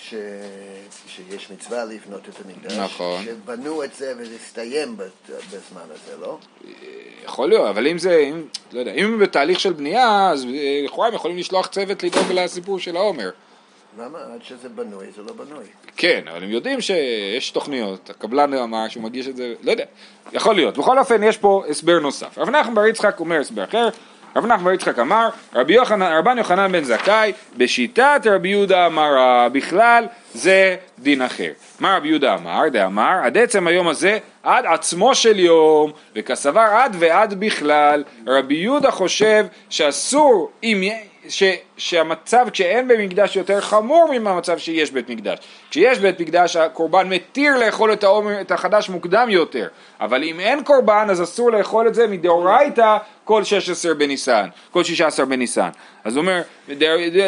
ש... 0.00 0.14
שיש 1.06 1.50
מצווה 1.50 1.84
לבנות 1.84 2.28
את 2.28 2.34
המקדש. 2.44 2.78
נכון. 2.78 3.24
שבנו 3.24 3.84
את 3.84 3.94
זה 3.94 4.12
וזה 4.18 4.34
הסתיים 4.42 4.96
בזמן 5.28 5.82
הזה, 5.90 6.20
לא? 6.20 6.38
יכול 7.24 7.48
להיות, 7.48 7.68
אבל 7.68 7.86
אם 7.86 7.98
זה, 7.98 8.16
אם, 8.16 8.42
לא 8.72 8.80
יודע, 8.80 8.92
אם 8.92 9.18
בתהליך 9.18 9.60
של 9.60 9.72
בנייה, 9.72 10.30
אז 10.30 10.46
לכאורה 10.84 11.08
הם 11.08 11.14
יכולים 11.14 11.36
לשלוח 11.36 11.66
צוות 11.66 12.02
לדאוג 12.02 12.32
לסיפור 12.32 12.78
של 12.78 12.96
העומר. 12.96 13.30
למה? 13.98 14.18
עד 14.18 14.42
שזה 14.42 14.68
בנוי 14.68 15.06
זה 15.16 15.22
לא 15.22 15.32
בנוי. 15.32 15.64
כן, 15.96 16.20
אבל 16.30 16.42
הם 16.42 16.50
יודעים 16.50 16.80
שיש 16.80 17.50
תוכניות, 17.50 18.10
הקבלן 18.10 18.54
אמר 18.54 18.88
שהוא 18.88 19.02
מגיש 19.02 19.28
את 19.28 19.36
זה, 19.36 19.54
לא 19.62 19.70
יודע, 19.70 19.84
יכול 20.32 20.54
להיות. 20.54 20.78
בכל 20.78 20.98
אופן, 20.98 21.22
יש 21.22 21.38
פה 21.38 21.64
הסבר 21.68 21.98
נוסף. 21.98 22.38
רב 22.38 22.50
נחמן 22.50 22.74
בר 22.74 22.86
יצחק 22.86 23.20
אומר 23.20 23.40
הסבר 23.40 23.64
אחר, 23.64 23.88
רב 24.36 24.46
נחמן 24.46 24.64
בר 24.64 24.72
יצחק 24.72 24.98
אמר, 24.98 25.28
רבי 25.54 25.72
יוחנן, 25.74 26.12
רבן 26.12 26.38
יוחנן 26.38 26.72
בן 26.72 26.84
זכאי, 26.84 27.32
בשיטת 27.56 28.20
רבי 28.30 28.48
יהודה 28.48 28.86
אמרה, 28.86 29.48
בכלל 29.48 30.06
זה 30.34 30.76
דין 30.98 31.22
אחר. 31.22 31.50
מה 31.80 31.96
רבי 31.96 32.08
יהודה 32.08 32.34
אמר? 32.34 32.68
דאמר, 32.68 33.20
עד 33.24 33.38
עצם 33.38 33.66
היום 33.66 33.88
הזה 33.88 34.18
עד 34.42 34.64
עצמו 34.66 35.14
של 35.14 35.38
יום, 35.38 35.92
וכסבר 36.14 36.60
עד 36.60 36.96
ועד 36.98 37.40
בכלל. 37.40 38.04
רבי 38.26 38.54
יהודה 38.54 38.90
חושב 38.90 39.46
שאסור, 39.70 40.50
אם, 40.62 40.82
ש, 41.28 41.42
שהמצב 41.76 42.46
כשאין 42.52 42.88
בית 42.88 43.00
מקדש 43.00 43.36
יותר 43.36 43.60
חמור 43.60 44.18
מהמצב 44.20 44.58
שיש 44.58 44.90
בית 44.90 45.08
מקדש. 45.08 45.38
כשיש 45.70 45.98
בית 45.98 46.20
מקדש 46.20 46.56
הקורבן 46.56 47.08
מתיר 47.08 47.56
לאכול 47.56 47.92
את, 47.92 48.04
העומר, 48.04 48.40
את 48.40 48.50
החדש 48.50 48.88
מוקדם 48.88 49.26
יותר, 49.30 49.68
אבל 50.00 50.22
אם 50.22 50.40
אין 50.40 50.64
קורבן 50.64 51.06
אז 51.10 51.22
אסור 51.22 51.52
לאכול 51.52 51.88
את 51.88 51.94
זה 51.94 52.06
מדאורייתא 52.06 52.96
כל 53.24 53.44
16 53.44 53.94
בניסן, 53.94 54.46
כל 54.70 54.84
16 54.84 55.26
בניסן. 55.26 55.68
אז 56.04 56.16
הוא 56.16 56.22
אומר, 56.22 56.42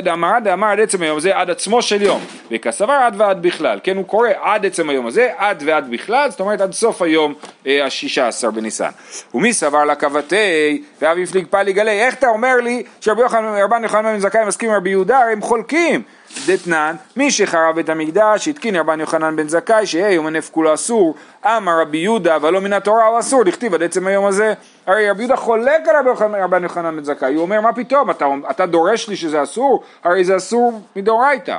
דאמר 0.03 0.39
דאמר 0.45 0.69
עד 0.69 0.81
עצם 0.81 1.03
היום 1.03 1.17
הזה 1.17 1.37
עד 1.37 1.51
עצמו 1.51 1.83
של 1.83 2.03
יום, 2.03 2.21
וכסבר 2.51 2.93
עד 2.93 3.21
ועד 3.21 3.43
בכלל, 3.43 3.81
כן 3.83 3.97
הוא 3.97 4.05
קורא 4.05 4.29
עד 4.43 4.67
עצם 4.67 4.91
היום 4.91 5.07
הזה, 5.07 5.33
עד 5.37 5.63
ועד 5.67 5.91
בכלל, 5.91 6.31
זאת 6.31 6.41
אומרת 6.41 6.61
עד 6.61 6.73
סוף 6.73 7.03
היום 7.03 7.35
אה, 7.67 7.85
השישה 7.85 8.29
עשר 8.29 8.51
בניסן. 8.51 8.91
ומי 9.35 9.53
סבר 9.53 9.85
לקבתי 9.85 10.83
ואבי 11.03 11.23
הפליג 11.23 11.47
פליג 11.51 11.79
עלי, 11.79 11.91
איך 11.91 12.15
אתה 12.15 12.29
אומר 12.29 12.57
לי 12.57 12.83
שרבי 13.01 13.23
יוחנן 13.23 13.59
יוחנן 13.59 14.03
בן 14.03 14.21
מסכים 14.45 14.71
עם 14.71 14.77
רבי 14.77 14.91
יהודה, 14.91 15.19
הרי 15.19 15.33
הם 15.33 15.43
חולקים. 15.43 16.03
דתנן, 16.47 16.97
מי 17.17 17.31
שחרב 17.31 17.75
בית 17.77 17.89
המקדש, 17.89 18.49
התקין 18.49 18.77
רבן 18.77 19.01
יוחנן 19.01 19.37
בן 19.37 19.49
זכאי, 19.49 19.87
שיהיה 19.87 20.11
יום 20.11 20.27
הנף 20.27 20.51
כולו 20.51 20.75
אסור, 20.75 21.15
אמר 21.45 21.81
רבי 21.81 21.99
יהודה, 21.99 22.37
אבל 22.37 22.53
לא 22.53 22.61
מן 22.61 22.73
התורה 22.73 23.07
הוא 23.07 23.19
אסור, 23.19 23.45
דכתיב 23.45 23.75
עד 23.75 23.83
עצם 23.83 24.07
היום 24.07 24.27
הזה. 24.27 24.55
הרי 24.87 25.11
רבי 25.11 25.23
יהודה 25.23 25.37
חולק 25.37 25.89
על 25.89 26.09
רבן 26.43 26.63
יוחנן 26.63 26.97
בן 26.97 27.05
זכאי, 27.05 27.35
הוא 27.35 27.43
אומר, 27.43 27.61
מה 27.61 27.73
פתאום, 27.73 28.11
אתה, 28.11 28.27
אתה 28.51 28.67
דורש 28.67 29.09
לי 29.09 29.17
שזה 29.17 29.43
אסור? 29.43 29.83
הרי 30.05 30.25
זה 30.25 30.37
אסור 30.37 30.81
מדאורייתא. 30.97 31.57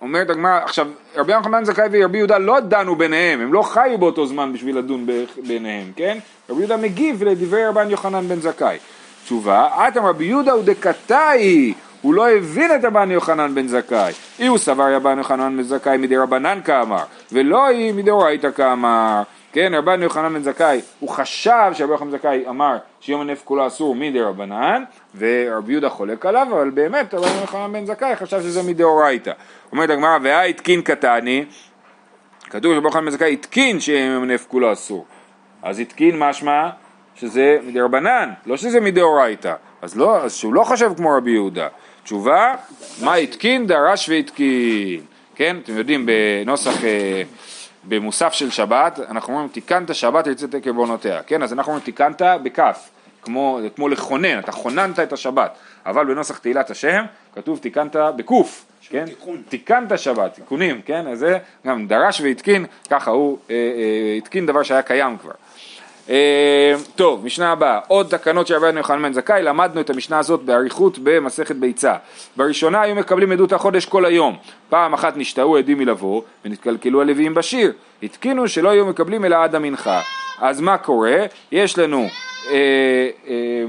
אומרת 0.00 0.30
הגמרא, 0.30 0.60
עכשיו, 0.64 0.86
רבי 1.16 1.32
יוחנן 1.32 1.64
זכאי 1.64 1.88
ורבי 1.92 2.18
יהודה 2.18 2.38
לא 2.38 2.60
דנו 2.60 2.96
ביניהם, 2.96 3.40
הם 3.40 3.52
לא 3.52 3.62
חיו 3.62 3.98
באותו 3.98 4.26
זמן 4.26 4.52
בשביל 4.52 4.78
לדון 4.78 5.06
ביניהם, 5.46 5.92
כן? 5.96 6.18
רבי 6.50 6.60
יהודה 6.60 6.76
מגיב 6.76 7.24
לדברי 7.24 7.66
רבן 7.66 7.90
יוחנן 7.90 8.28
בן 8.28 8.40
זכאי. 8.40 8.78
תשובה, 9.26 9.88
אתם 9.88 10.04
רבי 10.04 10.24
יהודה 10.24 10.52
הוא 10.52 10.62
דקתאי, 10.64 11.74
הוא 12.02 12.14
לא 12.14 12.30
הבין 12.30 12.74
את 12.74 12.84
רבן 12.84 13.10
יוחנן 13.10 13.54
בן 13.54 13.68
זכאי. 13.68 14.12
אי 14.38 14.46
הוא 14.46 14.58
סבר 14.58 14.94
רבן 14.94 15.18
יוחנן 15.18 15.56
בן 15.56 15.62
זכאי 15.62 15.96
מדי 15.96 16.16
רבנן 16.16 16.60
כאמר, 16.64 17.04
ולא 17.32 17.66
היא 17.66 17.94
מדאורייתא 17.94 18.50
כאמר. 18.50 19.22
כן, 19.52 19.72
רבן 19.74 20.02
יוחנן 20.02 20.34
בן 20.34 20.42
זכאי, 20.42 20.80
הוא 21.00 21.08
חשב 21.08 21.70
שרבי 21.72 21.92
יוחנן 21.92 22.10
בן 22.10 22.18
זכאי 22.18 22.44
אמר 22.48 22.76
שיום 23.00 23.20
הנפט 23.20 23.44
כולו 23.44 23.66
אסור 23.66 23.94
מדי 23.94 24.20
רבנן, 24.20 24.84
ורבי 25.18 25.72
יהודה 25.72 25.88
חולק 25.88 26.26
עליו, 26.26 26.46
אבל 26.50 26.70
באמת 26.70 27.14
רבן 27.14 27.40
יוחנן 27.40 27.72
בן 27.72 27.86
זכאי 27.86 28.16
חשב 28.16 28.40
שזה 28.40 28.62
מדאורייתא. 28.62 29.32
אומרת 29.72 29.90
הגמרא, 29.90 30.18
ואה 30.22 30.42
התקין 30.42 30.82
קטני, 30.82 31.44
כתוב 32.50 32.72
שרבי 32.72 32.86
יוחנן 32.86 33.04
בן 33.04 33.10
זכאי 33.10 33.32
התקין 33.32 33.80
שיום 33.80 34.22
הנפט 34.22 34.48
כולו 34.48 34.72
אסור. 34.72 35.06
אז 35.62 35.78
התקין 35.78 36.18
משמע 36.18 36.68
שזה 37.16 37.58
מדי 37.66 37.80
רבנן, 37.80 38.30
לא 38.46 38.56
שזה 38.56 38.80
מדאורייתא. 38.80 39.54
אז, 39.82 39.96
לא, 39.96 40.16
אז 40.24 40.34
שהוא 40.34 40.54
לא 40.54 40.64
חושב 40.64 40.92
כמו 40.96 41.10
רבי 41.10 41.30
יהודה. 41.30 41.68
תשובה, 42.04 42.54
מה 43.02 43.14
התקין? 43.14 43.66
דרש 43.66 44.08
והתקין. 44.08 45.00
כן, 45.34 45.56
אתם 45.62 45.76
יודעים, 45.76 46.06
בנוסח, 46.06 46.84
אה, 46.84 47.22
במוסף 47.88 48.32
של 48.32 48.50
שבת, 48.50 49.00
אנחנו 49.08 49.32
אומרים 49.32 49.48
תיקנת 49.48 49.94
שבת 49.94 50.26
לצאת 50.26 50.54
קרבונותיה, 50.54 51.22
כן, 51.22 51.42
אז 51.42 51.52
אנחנו 51.52 51.72
אומרים 51.72 51.84
תיקנת 51.84 52.22
בכף, 52.42 52.88
כמו, 53.22 53.60
כמו 53.76 53.88
לכונן, 53.88 54.38
אתה 54.38 54.52
כוננת 54.52 55.00
את 55.00 55.12
השבת, 55.12 55.56
אבל 55.86 56.04
בנוסח 56.04 56.38
תהילת 56.38 56.70
השם 56.70 57.04
כתוב 57.34 57.58
תיקנת 57.58 57.96
בקוף, 58.16 58.66
כן, 58.88 59.04
תיקון. 59.06 59.42
תיקנת 59.48 59.98
שבת, 59.98 60.34
תיקונים, 60.34 60.80
כן, 60.84 61.06
אז 61.06 61.18
זה 61.18 61.38
גם 61.66 61.86
דרש 61.86 62.20
והתקין, 62.20 62.66
ככה 62.90 63.10
הוא 63.10 63.38
אה, 63.50 63.54
אה, 63.54 64.14
התקין 64.18 64.46
דבר 64.46 64.62
שהיה 64.62 64.82
קיים 64.82 65.18
כבר. 65.18 65.32
אה, 66.10 66.74
טוב, 66.96 67.24
משנה 67.24 67.52
הבאה, 67.52 67.80
עוד 67.88 68.06
תקנות 68.06 68.46
של 68.46 68.54
רבנו 68.54 68.78
יוחנן 68.78 69.02
בן 69.02 69.12
זכאי, 69.12 69.42
למדנו 69.42 69.80
את 69.80 69.90
המשנה 69.90 70.18
הזאת 70.18 70.42
באריכות 70.42 70.98
במסכת 71.02 71.56
ביצה. 71.56 71.94
בראשונה 72.36 72.80
היו 72.80 72.94
מקבלים 72.94 73.32
עדות 73.32 73.52
החודש 73.52 73.84
כל 73.84 74.04
היום, 74.04 74.36
פעם 74.68 74.94
אחת 74.94 75.16
נשתהו 75.16 75.56
עדים 75.56 75.78
מלבוא 75.78 76.22
ונתקלקלו 76.44 77.00
הלוויים 77.00 77.34
בשיר, 77.34 77.72
התקינו 78.02 78.48
שלא 78.48 78.68
היו 78.68 78.86
מקבלים 78.86 79.24
אלא 79.24 79.36
עד 79.36 79.54
המנחה. 79.54 80.00
אז 80.40 80.60
מה 80.60 80.78
קורה? 80.78 81.16
יש 81.52 81.78
לנו, 81.78 82.06
אה, 82.50 83.08
אה, 83.28 83.64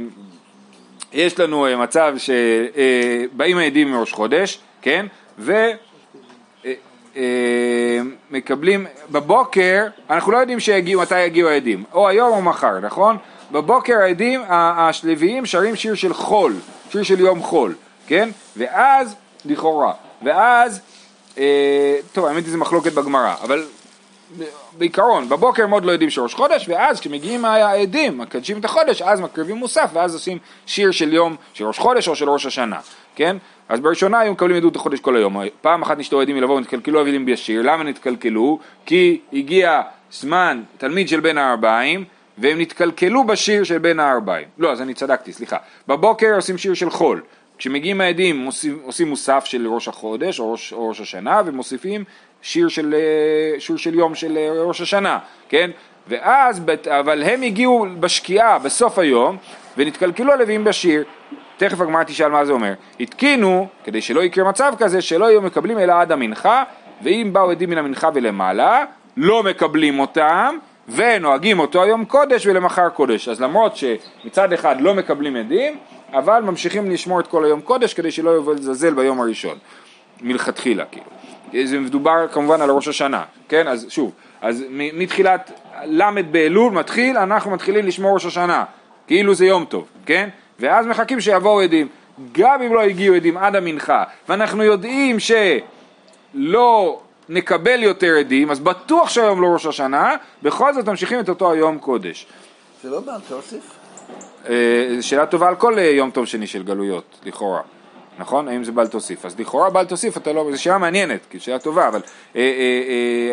יש 1.14 1.40
לנו 1.40 1.68
מצב 1.78 2.16
שבאים 2.18 3.58
העדים 3.58 3.92
מראש 3.92 4.12
חודש, 4.12 4.60
כן? 4.82 5.06
ו... 5.40 5.54
אה, 7.18 8.00
מקבלים, 8.32 8.86
בבוקר, 9.12 9.88
אנחנו 10.10 10.32
לא 10.32 10.38
יודעים 10.38 10.60
שיגיעו, 10.60 11.02
מתי 11.02 11.20
יגיעו 11.20 11.50
העדים, 11.50 11.84
או 11.94 12.08
היום 12.08 12.34
או 12.34 12.42
מחר, 12.42 12.80
נכון? 12.80 13.18
בבוקר 13.52 13.98
העדים, 13.98 14.42
השלוויים 14.50 15.46
שרים 15.46 15.76
שיר 15.76 15.96
של 15.96 16.14
חול, 16.14 16.56
שיר 16.92 17.04
של 17.04 17.20
יום 17.20 17.44
חול, 17.44 17.76
כן? 18.08 18.30
ואז, 18.58 19.16
לכאורה, 19.46 19.94
ואז, 20.24 20.82
אה, 21.38 21.98
טוב, 22.14 22.26
האמת 22.26 22.44
היא 22.44 22.52
זה 22.52 22.58
מחלוקת 22.58 22.94
בגמרא, 22.94 23.34
אבל 23.44 23.66
בעיקרון, 24.78 25.30
בבוקר 25.30 25.64
הם 25.64 25.72
עוד 25.72 25.86
לא 25.86 25.92
יודעים 25.92 26.10
שראש 26.10 26.34
חודש, 26.34 26.70
ואז 26.70 27.00
כשמגיעים 27.00 27.46
העדים, 27.46 28.18
מקדשים 28.18 28.60
את 28.60 28.66
החודש, 28.66 29.02
אז 29.02 29.20
מקריבים 29.20 29.56
מוסף, 29.56 29.90
ואז 29.94 30.14
עושים 30.14 30.38
שיר 30.66 30.92
של 30.92 31.14
יום, 31.14 31.36
של 31.54 31.66
ראש 31.66 31.80
חודש 31.80 32.08
או 32.08 32.16
של 32.16 32.30
ראש 32.30 32.46
השנה, 32.46 32.80
כן? 33.18 33.38
אז 33.70 33.80
בראשונה 33.80 34.20
היו 34.20 34.32
מקבלים 34.32 34.58
עדות 34.58 34.76
החודש 34.76 35.00
כל 35.00 35.16
היום, 35.16 35.38
פעם 35.62 35.82
אחת 35.82 35.98
נשתו 35.98 36.22
עדים 36.22 36.36
מלבוא 36.36 36.56
ונתקלקלו 36.56 37.00
עדים 37.00 37.26
בישיר, 37.26 37.62
למה 37.62 37.84
נתקלקלו? 37.84 38.60
כי 38.86 39.20
הגיע 39.34 39.82
זמן 40.12 40.62
תלמיד 40.78 41.08
של 41.08 41.20
בין 41.20 41.38
הארבעים 41.38 42.04
והם 42.38 42.62
נתקלקלו 42.62 43.24
בשיר 43.24 43.64
של 43.64 43.78
בין 43.78 44.00
הארבעים, 44.00 44.48
לא 44.58 44.72
אז 44.72 44.82
אני 44.82 44.94
צדקתי 44.94 45.34
סליחה, 45.34 45.58
בבוקר 45.88 46.36
עושים 46.36 46.58
שיר 46.58 46.74
של 46.74 46.90
חול, 46.90 47.22
כשמגיעים 47.58 48.02
העדים 48.02 48.46
עושים, 48.46 48.80
עושים 48.84 49.08
מוסף 49.08 49.46
של 49.46 49.68
ראש 49.68 49.88
החודש 49.88 50.40
או 50.40 50.52
ראש, 50.52 50.74
או 50.74 50.90
ראש 50.90 51.02
השנה 51.02 51.42
ומוסיפים 51.46 52.04
שיר 52.42 52.68
של, 52.68 52.96
אה, 52.98 53.60
שיר 53.60 53.78
של 53.78 53.96
יום 53.96 54.16
של 54.16 54.38
אה, 54.38 54.64
ראש 54.64 54.82
השנה, 54.82 55.20
כן? 55.50 55.72
ואז, 56.08 56.62
אבל 56.90 57.24
הם 57.24 57.42
הגיעו 57.42 57.86
בשקיעה 58.00 58.60
בסוף 58.60 59.00
היום 59.00 59.38
ונתקלקלו 59.78 60.34
הלווים 60.34 60.64
בשיר 60.64 61.04
תכף 61.58 61.82
הגמרא 61.82 62.04
תשאל 62.04 62.30
מה 62.30 62.46
זה 62.46 62.52
אומר. 62.52 62.74
התקינו, 63.00 63.68
כדי 63.84 64.02
שלא 64.02 64.22
יקרה 64.22 64.50
מצב 64.50 64.74
כזה, 64.78 65.02
שלא 65.02 65.26
יהיו 65.26 65.42
מקבלים 65.42 65.80
אלא 65.80 65.94
עד 66.02 66.12
המנחה, 66.12 66.64
ואם 67.02 67.30
באו 67.34 67.52
עדים 67.52 67.70
מן 67.70 67.78
המנחה 67.78 68.10
ולמעלה, 68.14 68.86
לא 69.18 69.44
מקבלים 69.44 70.00
אותם, 70.00 70.58
ונוהגים 70.90 71.60
אותו 71.60 71.84
היום 71.84 72.06
קודש 72.06 72.48
ולמחר 72.48 72.90
קודש. 72.90 73.28
אז 73.28 73.42
למרות 73.42 73.76
שמצד 73.76 74.54
אחד 74.54 74.82
לא 74.82 74.94
מקבלים 74.94 75.36
עדים, 75.36 75.78
אבל 76.14 76.42
ממשיכים 76.42 76.92
לשמור 76.92 77.20
את 77.20 77.28
כל 77.28 77.46
היום 77.46 77.62
קודש 77.62 77.94
כדי 77.94 78.12
שלא 78.12 78.38
יבוא 78.38 78.54
לזלזל 78.54 78.94
ביום 78.94 79.22
הראשון, 79.22 79.58
מלכתחילה 80.22 80.86
כאילו. 80.86 81.68
זה 81.68 81.80
מדובר 81.80 82.28
כמובן 82.28 82.62
על 82.62 82.70
ראש 82.70 82.88
השנה, 82.88 83.24
כן? 83.50 83.68
אז 83.68 83.86
שוב, 83.90 84.12
אז 84.42 84.64
מתחילת 84.72 85.52
ל' 85.86 86.22
באלול 86.32 86.74
מתחיל, 86.74 87.18
אנחנו 87.18 87.52
מתחילים 87.52 87.86
לשמור 87.86 88.14
ראש 88.14 88.26
השנה, 88.26 88.64
כאילו 89.08 89.34
זה 89.34 89.46
יום 89.46 89.66
טוב, 89.66 89.88
כן? 90.06 90.30
ואז 90.60 90.86
מחכים 90.86 91.22
שיבואו 91.22 91.62
עדים. 91.62 91.88
גם 92.32 92.62
אם 92.62 92.74
לא 92.74 92.82
הגיעו 92.82 93.16
עדים 93.16 93.38
עד 93.38 93.56
המנחה, 93.56 94.04
ואנחנו 94.30 94.64
יודעים 94.64 95.18
שלא 95.20 97.00
נקבל 97.30 97.84
יותר 97.84 98.14
עדים, 98.20 98.52
אז 98.52 98.60
בטוח 98.60 99.10
שהיום 99.10 99.42
לא 99.42 99.48
ראש 99.48 99.66
השנה, 99.66 100.16
בכל 100.44 100.74
זאת 100.74 100.90
ממשיכים 100.90 101.20
את 101.20 101.30
אותו 101.30 101.52
היום 101.52 101.80
קודש. 101.80 102.28
זה 102.84 102.90
לא 102.90 103.00
בעל 103.00 103.22
תוסיף? 103.28 103.64
אה, 104.50 104.98
שאלה 105.02 105.26
טובה 105.26 105.48
על 105.48 105.56
כל 105.56 105.80
אה, 105.80 105.84
יום 105.84 106.12
טוב 106.12 106.26
שני 106.26 106.48
של 106.48 106.64
גלויות, 106.64 107.20
לכאורה. 107.26 107.62
נכון? 108.20 108.48
האם 108.48 108.64
זה 108.64 108.72
בל 108.72 108.88
תוסיף? 108.88 109.26
אז 109.26 109.40
לכאורה 109.40 109.70
בל 109.70 109.86
תוסיף 109.86 110.18
אתה 110.18 110.34
לא, 110.34 110.48
זו 110.52 110.62
שאלה 110.62 110.78
מעניינת, 110.78 111.20
כי 111.30 111.40
שאלה 111.40 111.60
טובה, 111.60 111.88
אבל 111.88 112.02
אה, 112.36 112.42
אה, 112.42 112.46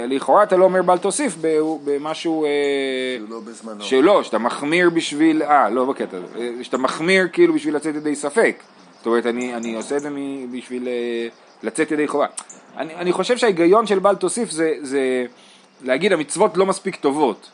אה, 0.00 0.06
לכאורה 0.06 0.42
אתה 0.42 0.56
לא 0.56 0.64
אומר 0.64 0.82
בל 0.82 0.98
תוסיף 0.98 1.36
במשהו... 1.84 2.44
אה, 2.44 2.50
לא 3.28 3.40
בזמנו. 3.40 3.84
שלא, 3.84 4.22
שאתה 4.22 4.38
מחמיר 4.38 4.90
בשביל, 4.90 5.42
אה, 5.42 5.70
לא 5.70 5.84
בקטע, 5.84 6.16
אה, 6.38 6.50
שאתה 6.62 6.78
מחמיר 6.78 7.28
כאילו 7.32 7.54
בשביל 7.54 7.76
לצאת 7.76 7.94
ידי 7.94 8.14
ספק. 8.14 8.56
זאת 8.96 9.06
אומרת, 9.06 9.26
אני, 9.26 9.54
אני 9.54 9.74
עושה 9.74 9.96
את 9.96 10.00
זה 10.02 10.10
בשביל 10.52 10.88
אה, 10.88 11.28
לצאת 11.62 11.90
ידי 11.90 12.08
חובה. 12.08 12.26
אני, 12.76 12.94
אני 12.94 13.12
חושב 13.12 13.36
שההיגיון 13.36 13.86
של 13.86 13.98
בל 13.98 14.14
תוסיף 14.14 14.50
זה, 14.50 14.74
זה 14.80 15.24
להגיד 15.82 16.12
המצוות 16.12 16.56
לא 16.56 16.66
מספיק 16.66 16.96
טובות. 16.96 17.50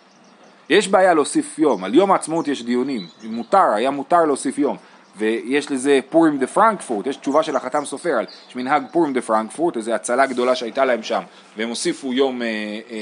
יש 0.71 0.88
בעיה 0.88 1.14
להוסיף 1.14 1.59
יום, 1.59 1.85
על 1.85 1.95
יום 1.95 2.12
העצמאות 2.12 2.49
יש 2.49 2.62
דיונים, 2.62 3.07
מותר, 3.23 3.73
היה 3.75 3.90
מותר 3.90 4.25
להוסיף 4.25 4.59
יום. 4.59 4.77
ויש 5.16 5.70
לזה 5.70 6.01
פורים 6.11 6.38
דה 6.38 6.46
פרנקפורט, 6.46 7.07
יש 7.07 7.16
תשובה 7.16 7.42
של 7.42 7.57
החתם 7.57 7.85
סופר 7.85 8.11
על 8.11 8.27
יש 8.49 8.57
מנהג 8.57 8.83
פורים 8.92 9.12
דה 9.12 9.20
פרנקפורט, 9.20 9.77
איזו 9.77 9.92
הצלה 9.92 10.27
גדולה 10.27 10.55
שהייתה 10.55 10.85
להם 10.85 11.03
שם, 11.03 11.23
והם 11.57 11.68
הוסיפו 11.68 12.12
יום, 12.12 12.42
אה, 12.42 12.46
אה, 12.90 12.96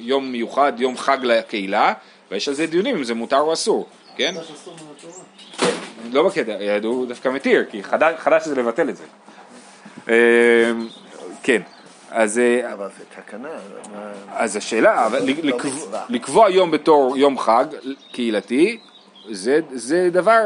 יום 0.00 0.32
מיוחד, 0.32 0.72
יום 0.78 0.96
חג 0.96 1.18
לקהילה, 1.22 1.92
ויש 2.30 2.48
על 2.48 2.54
זה 2.54 2.66
דיונים 2.66 2.96
אם 2.96 3.04
זה 3.04 3.14
מותר 3.14 3.40
או 3.40 3.52
אסור, 3.52 3.86
כן? 4.16 4.34
לא 6.12 6.28
בקטע, 6.28 6.52
הוא 6.82 7.06
דווקא 7.06 7.28
מתיר, 7.28 7.64
כי 7.70 7.82
חדש, 7.82 8.14
חדש 8.18 8.44
זה 8.44 8.54
לבטל 8.54 8.88
את 8.88 8.96
זה. 8.96 9.04
אה, 10.08 10.14
כן, 11.42 11.62
אז, 12.10 12.38
אה, 12.38 12.72
אבל 12.72 12.88
זה 12.98 13.04
תקנה, 13.22 13.48
אז 14.28 14.56
השאלה, 14.56 15.08
לא 15.42 15.58
לקבוע- 16.08 16.50
יום 16.50 16.70
בתור 16.70 17.16
יום 17.16 17.38
חג 17.38 17.64
קהילתי, 18.12 18.78
זה, 19.30 19.60
זה 19.72 20.08
דבר, 20.12 20.42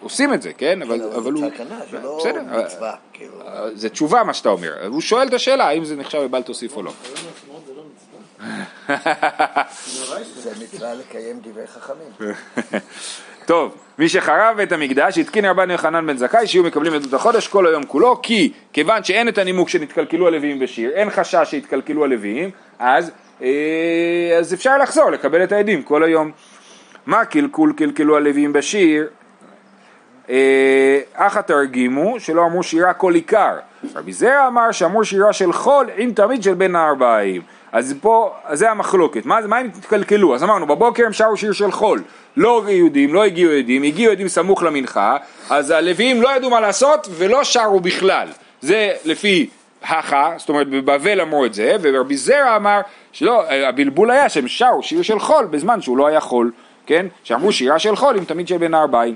עושים 0.00 0.34
את 0.34 0.42
זה, 0.42 0.52
כן? 0.52 0.82
אבל, 0.82 1.02
אבל 1.02 1.14
אבל 1.14 1.32
הוא... 1.32 1.50
תקנה, 1.50 1.78
זה 1.90 1.98
לא 2.02 2.18
מצווה, 2.64 2.94
כאילו. 3.12 3.32
זה 3.74 3.88
תשובה 3.88 4.24
מה 4.24 4.34
שאתה 4.34 4.48
אומר, 4.48 4.86
הוא 4.86 5.00
שואל 5.00 5.28
את 5.28 5.34
השאלה 5.34 5.68
האם 5.68 5.84
זה 5.84 5.96
נחשב 5.96 6.18
לבל 6.18 6.42
תוסיף 6.42 6.76
או 6.76 6.82
לא. 6.82 6.92
זה 7.66 7.72
לא 7.76 7.82
מצווה. 7.82 9.62
זה 10.42 10.50
מצווה 10.62 10.94
לקיים 10.94 11.40
דברי 11.42 11.66
חכמים. 11.66 12.32
טוב, 13.46 13.74
מי 13.98 14.08
שחרב 14.08 14.60
את 14.62 14.72
המקדש 14.72 15.18
התקין 15.18 15.44
רבן 15.44 15.70
יוחנן 15.70 16.06
בן 16.06 16.16
זכאי 16.16 16.46
שיהיו 16.46 16.64
מקבלים 16.64 16.94
עדות 16.94 17.14
החודש 17.14 17.48
כל 17.48 17.66
היום 17.66 17.82
כולו 17.86 18.22
כי 18.22 18.52
כיוון 18.72 19.04
שאין 19.04 19.28
את 19.28 19.38
הנימוק 19.38 19.68
שנתקלקלו 19.68 20.26
הלוויים 20.26 20.58
בשיר, 20.58 20.90
אין 20.90 21.10
חשש 21.10 21.46
שיתקלקלו 21.50 22.04
הלוויים, 22.04 22.50
אז, 22.78 23.10
אה, 23.42 24.36
אז 24.38 24.54
אפשר 24.54 24.78
לחזור 24.78 25.10
לקבל 25.10 25.44
את 25.44 25.52
העדים 25.52 25.82
כל 25.82 26.02
היום. 26.02 26.30
מה 27.06 27.24
קלקול 27.24 27.72
קלקלו 27.76 28.16
הלוויים 28.16 28.52
בשיר? 28.52 29.08
אה, 30.30 31.00
אך 31.14 31.36
התרגימו 31.36 32.20
שלא 32.20 32.46
אמרו 32.46 32.62
שירה 32.62 32.92
כל 32.92 33.14
עיקר. 33.14 33.56
רבי 33.94 34.12
זרע 34.12 34.46
אמר 34.46 34.72
שאמרו 34.72 35.04
שירה 35.04 35.32
של 35.32 35.52
חול 35.52 35.86
עם 35.96 36.12
תמיד 36.12 36.42
של 36.42 36.54
בין 36.54 36.76
הארבעים. 36.76 37.42
אז 37.72 37.94
פה, 38.00 38.34
אז 38.44 38.58
זה 38.58 38.70
המחלוקת. 38.70 39.26
מה, 39.26 39.40
מה 39.46 39.58
הם 39.58 39.70
התקלקלו? 39.78 40.34
אז 40.34 40.42
אמרנו, 40.42 40.66
בבוקר 40.66 41.06
הם 41.06 41.12
שרו 41.12 41.36
שיר 41.36 41.52
של 41.52 41.70
חול. 41.70 42.02
לא 42.36 42.64
יהודים, 42.68 43.14
לא 43.14 43.24
הגיעו 43.24 43.52
עדים, 43.52 43.82
הגיעו 43.82 44.12
עדים 44.12 44.28
סמוך 44.28 44.62
למנחה, 44.62 45.16
אז 45.50 45.70
הלוויים 45.70 46.22
לא 46.22 46.36
ידעו 46.36 46.50
מה 46.50 46.60
לעשות 46.60 47.08
ולא 47.10 47.44
שרו 47.44 47.80
בכלל. 47.80 48.28
זה 48.60 48.92
לפי 49.04 49.50
הכא, 49.82 50.30
זאת 50.36 50.48
אומרת 50.48 50.68
בבבל 50.68 51.20
אמרו 51.20 51.44
את 51.44 51.54
זה, 51.54 51.76
ורבי 51.82 52.16
זרע 52.16 52.56
אמר 52.56 52.80
שלא, 53.12 53.44
הבלבול 53.50 54.10
היה 54.10 54.28
שהם 54.28 54.48
שרו 54.48 54.82
שיר 54.82 55.02
של 55.02 55.18
חול 55.18 55.46
בזמן 55.46 55.82
שהוא 55.82 55.98
לא 55.98 56.06
היה 56.06 56.20
חול, 56.20 56.50
כן? 56.90 57.06
שאמרו 57.24 57.52
שירה 57.52 57.78
של 57.78 57.96
חול 57.96 58.16
עם 58.16 58.24
תמיד 58.24 58.48
של 58.48 58.58
בין 58.58 58.74
הארבעים. 58.74 59.14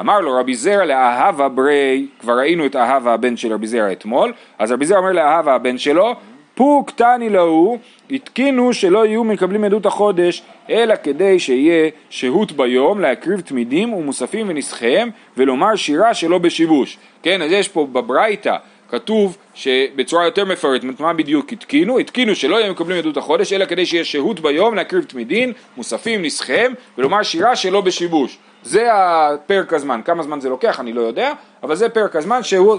אמר 0.00 0.20
לו 0.20 0.36
רבי 0.36 0.54
זרע 0.54 0.84
לאהבה 0.84 1.48
ברי, 1.48 2.06
כבר 2.20 2.38
ראינו 2.38 2.66
את 2.66 2.76
אהבה 2.76 3.14
הבן 3.14 3.36
של 3.36 3.52
רבי 3.52 3.66
זרע 3.66 3.92
אתמול, 3.92 4.32
אז 4.58 4.72
רבי 4.72 4.86
זרע 4.86 4.98
אומר 4.98 5.12
לאהבה 5.12 5.54
הבן 5.54 5.78
שלו, 5.78 6.14
פוק 6.54 6.90
תני 6.90 7.30
להו, 7.30 7.78
התקינו 8.10 8.72
שלא 8.72 9.06
יהיו 9.06 9.24
מקבלים 9.24 9.64
עדות 9.64 9.86
החודש, 9.86 10.42
אלא 10.70 10.94
כדי 11.02 11.38
שיהיה 11.38 11.90
שהות 12.10 12.52
ביום, 12.52 13.00
להקריב 13.00 13.40
תמידים 13.40 13.92
ומוספים 13.92 14.48
ונסחיהם, 14.48 15.10
ולומר 15.36 15.76
שירה 15.76 16.14
שלא 16.14 16.38
בשיבוש. 16.38 16.98
כן, 17.22 17.42
אז 17.42 17.52
יש 17.52 17.68
פה 17.68 17.86
בברייתא, 17.92 18.56
כתוב 18.88 19.36
שבצורה 19.54 20.24
יותר 20.24 20.44
מפרטת, 20.44 21.00
מה 21.00 21.12
בדיוק 21.12 21.52
התקינו? 21.52 21.98
התקינו 21.98 22.34
שלא 22.34 22.56
יהיו 22.56 22.72
מקבלים 22.72 22.98
עדות 22.98 23.16
החודש, 23.16 23.52
אלא 23.52 23.64
כדי 23.64 23.86
שיהיה 23.86 24.04
שהות 24.04 24.40
ביום, 24.40 24.74
להקריב 24.74 25.04
תמידים, 25.04 25.52
מוספים, 25.76 26.22
נסחיהם, 26.22 26.74
ולומר 26.98 27.22
שירה 27.22 27.56
שלא 27.56 27.80
בשיבוש. 27.80 28.38
זה 28.62 28.88
הפרק 28.92 29.72
הזמן, 29.72 30.00
כמה 30.04 30.22
זמן 30.22 30.40
זה 30.40 30.48
לוקח 30.48 30.80
אני 30.80 30.92
לא 30.92 31.00
יודע, 31.00 31.32
אבל 31.62 31.74
זה 31.74 31.88
פרק 31.88 32.16
הזמן 32.16 32.42
שהוא... 32.42 32.78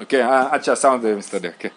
אה, 0.00 0.04
כן, 0.08 0.26
עד 0.50 0.64
שהסאונד 0.64 1.14
מסתדר, 1.14 1.50
כן. 1.58 1.68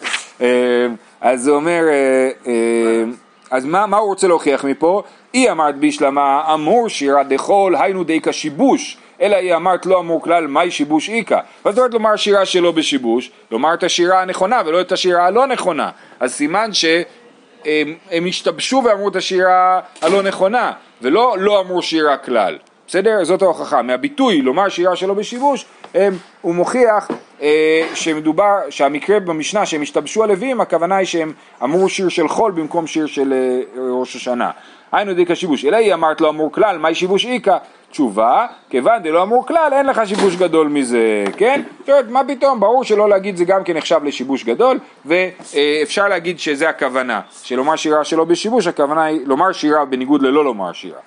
אה, 0.41 0.88
אז 1.21 1.41
זה 1.41 1.51
אומר, 1.51 1.83
אה, 1.88 2.29
אה, 2.47 3.03
אז 3.51 3.65
מה, 3.65 3.85
מה 3.85 3.97
הוא 3.97 4.07
רוצה 4.07 4.27
להוכיח 4.27 4.65
מפה? 4.65 5.03
היא 5.33 5.51
אמרת 5.51 5.75
בישלמה 5.75 6.53
אמור 6.53 6.89
שירה 6.89 7.23
דחול 7.23 7.75
היינו 7.75 8.03
די 8.03 8.21
כשיבוש 8.21 8.97
אלא 9.21 9.36
היא 9.36 9.55
אמרת 9.55 9.86
לא 9.86 9.99
אמור 9.99 10.21
כלל 10.21 10.47
מהי 10.47 10.71
שיבוש 10.71 11.10
איכא 11.10 11.39
ואז 11.65 11.77
אומרת 11.77 11.93
לומר 11.93 12.15
שירה 12.15 12.45
שלא 12.45 12.71
בשיבוש 12.71 13.32
לומר 13.51 13.73
את 13.73 13.84
השירה 13.84 14.21
הנכונה 14.21 14.62
ולא 14.65 14.82
את 14.82 14.91
השירה 14.91 15.25
הלא 15.25 15.47
נכונה 15.47 15.89
אז 16.19 16.34
סימן 16.34 16.73
שהם 16.73 17.95
הם 18.12 18.25
השתבשו 18.27 18.82
ואמרו 18.86 19.10
את 19.10 19.15
השירה 19.15 19.79
הלא 20.01 20.21
נכונה 20.21 20.71
ולא 21.01 21.36
לא 21.39 21.60
אמרו 21.60 21.82
שירה 21.82 22.17
כלל 22.17 22.58
בסדר? 22.89 23.23
זאת 23.23 23.41
ההוכחה. 23.41 23.82
מהביטוי 23.82 24.41
לומר 24.41 24.69
שירה 24.69 24.95
שלא 24.95 25.13
בשיבוש, 25.13 25.65
הם, 25.93 26.17
הוא 26.41 26.55
מוכיח 26.55 27.08
אה, 27.41 27.88
שמדובר, 27.93 28.55
שהמקרה 28.69 29.19
במשנה 29.19 29.65
שהם 29.65 29.82
השתבשו 29.82 30.23
הלווים, 30.23 30.62
הכוונה 30.62 30.95
היא 30.95 31.05
שהם 31.05 31.34
אמרו 31.63 31.89
שיר 31.89 32.10
של 32.10 32.27
חול 32.27 32.51
במקום 32.51 32.88
שיר 32.88 33.05
של 33.05 33.34
אה, 33.34 33.60
ראש 33.91 34.15
השנה. 34.15 34.51
היינו 34.91 35.13
דיקה 35.13 35.36
שיבוש. 35.36 35.65
אלא 35.65 35.77
היא 35.77 35.93
אמרת 35.93 36.21
לא 36.21 36.29
אמור 36.29 36.51
כלל, 36.51 36.77
מהי 36.77 36.95
שיבוש 36.95 37.25
איכא? 37.25 37.58
תשובה, 37.91 38.45
כיוון 38.69 39.04
דלא 39.04 39.23
אמור 39.23 39.47
כלל, 39.47 39.73
אין 39.73 39.86
לך 39.86 40.02
שיבוש 40.06 40.36
גדול 40.36 40.67
מזה, 40.67 41.23
כן? 41.38 41.62
זאת 41.80 41.89
אומרת, 41.89 42.10
מה 42.10 42.21
פתאום, 42.28 42.60
ברור 42.60 42.84
שלא 42.84 43.10
להגיד 43.10 43.38
זה 43.38 43.45
גם 43.45 43.63
כן 43.63 43.78
נחשב 43.78 44.04
לשיבוש 44.04 44.43
גדול, 44.43 44.80
ואפשר 45.06 46.08
להגיד 46.08 46.39
שזה 46.39 46.69
הכוונה, 46.69 47.21
שלומר 47.43 47.75
שירה 47.75 48.04
שלא 48.04 48.23
בשיבוש, 48.23 48.67
הכוונה 48.67 49.04
היא 49.04 49.21
לומר 49.25 49.52
שירה 49.52 49.86
בניגוד 49.86 50.21
ללא 50.21 50.43
לומר 50.43 50.73
שירה. 50.73 50.99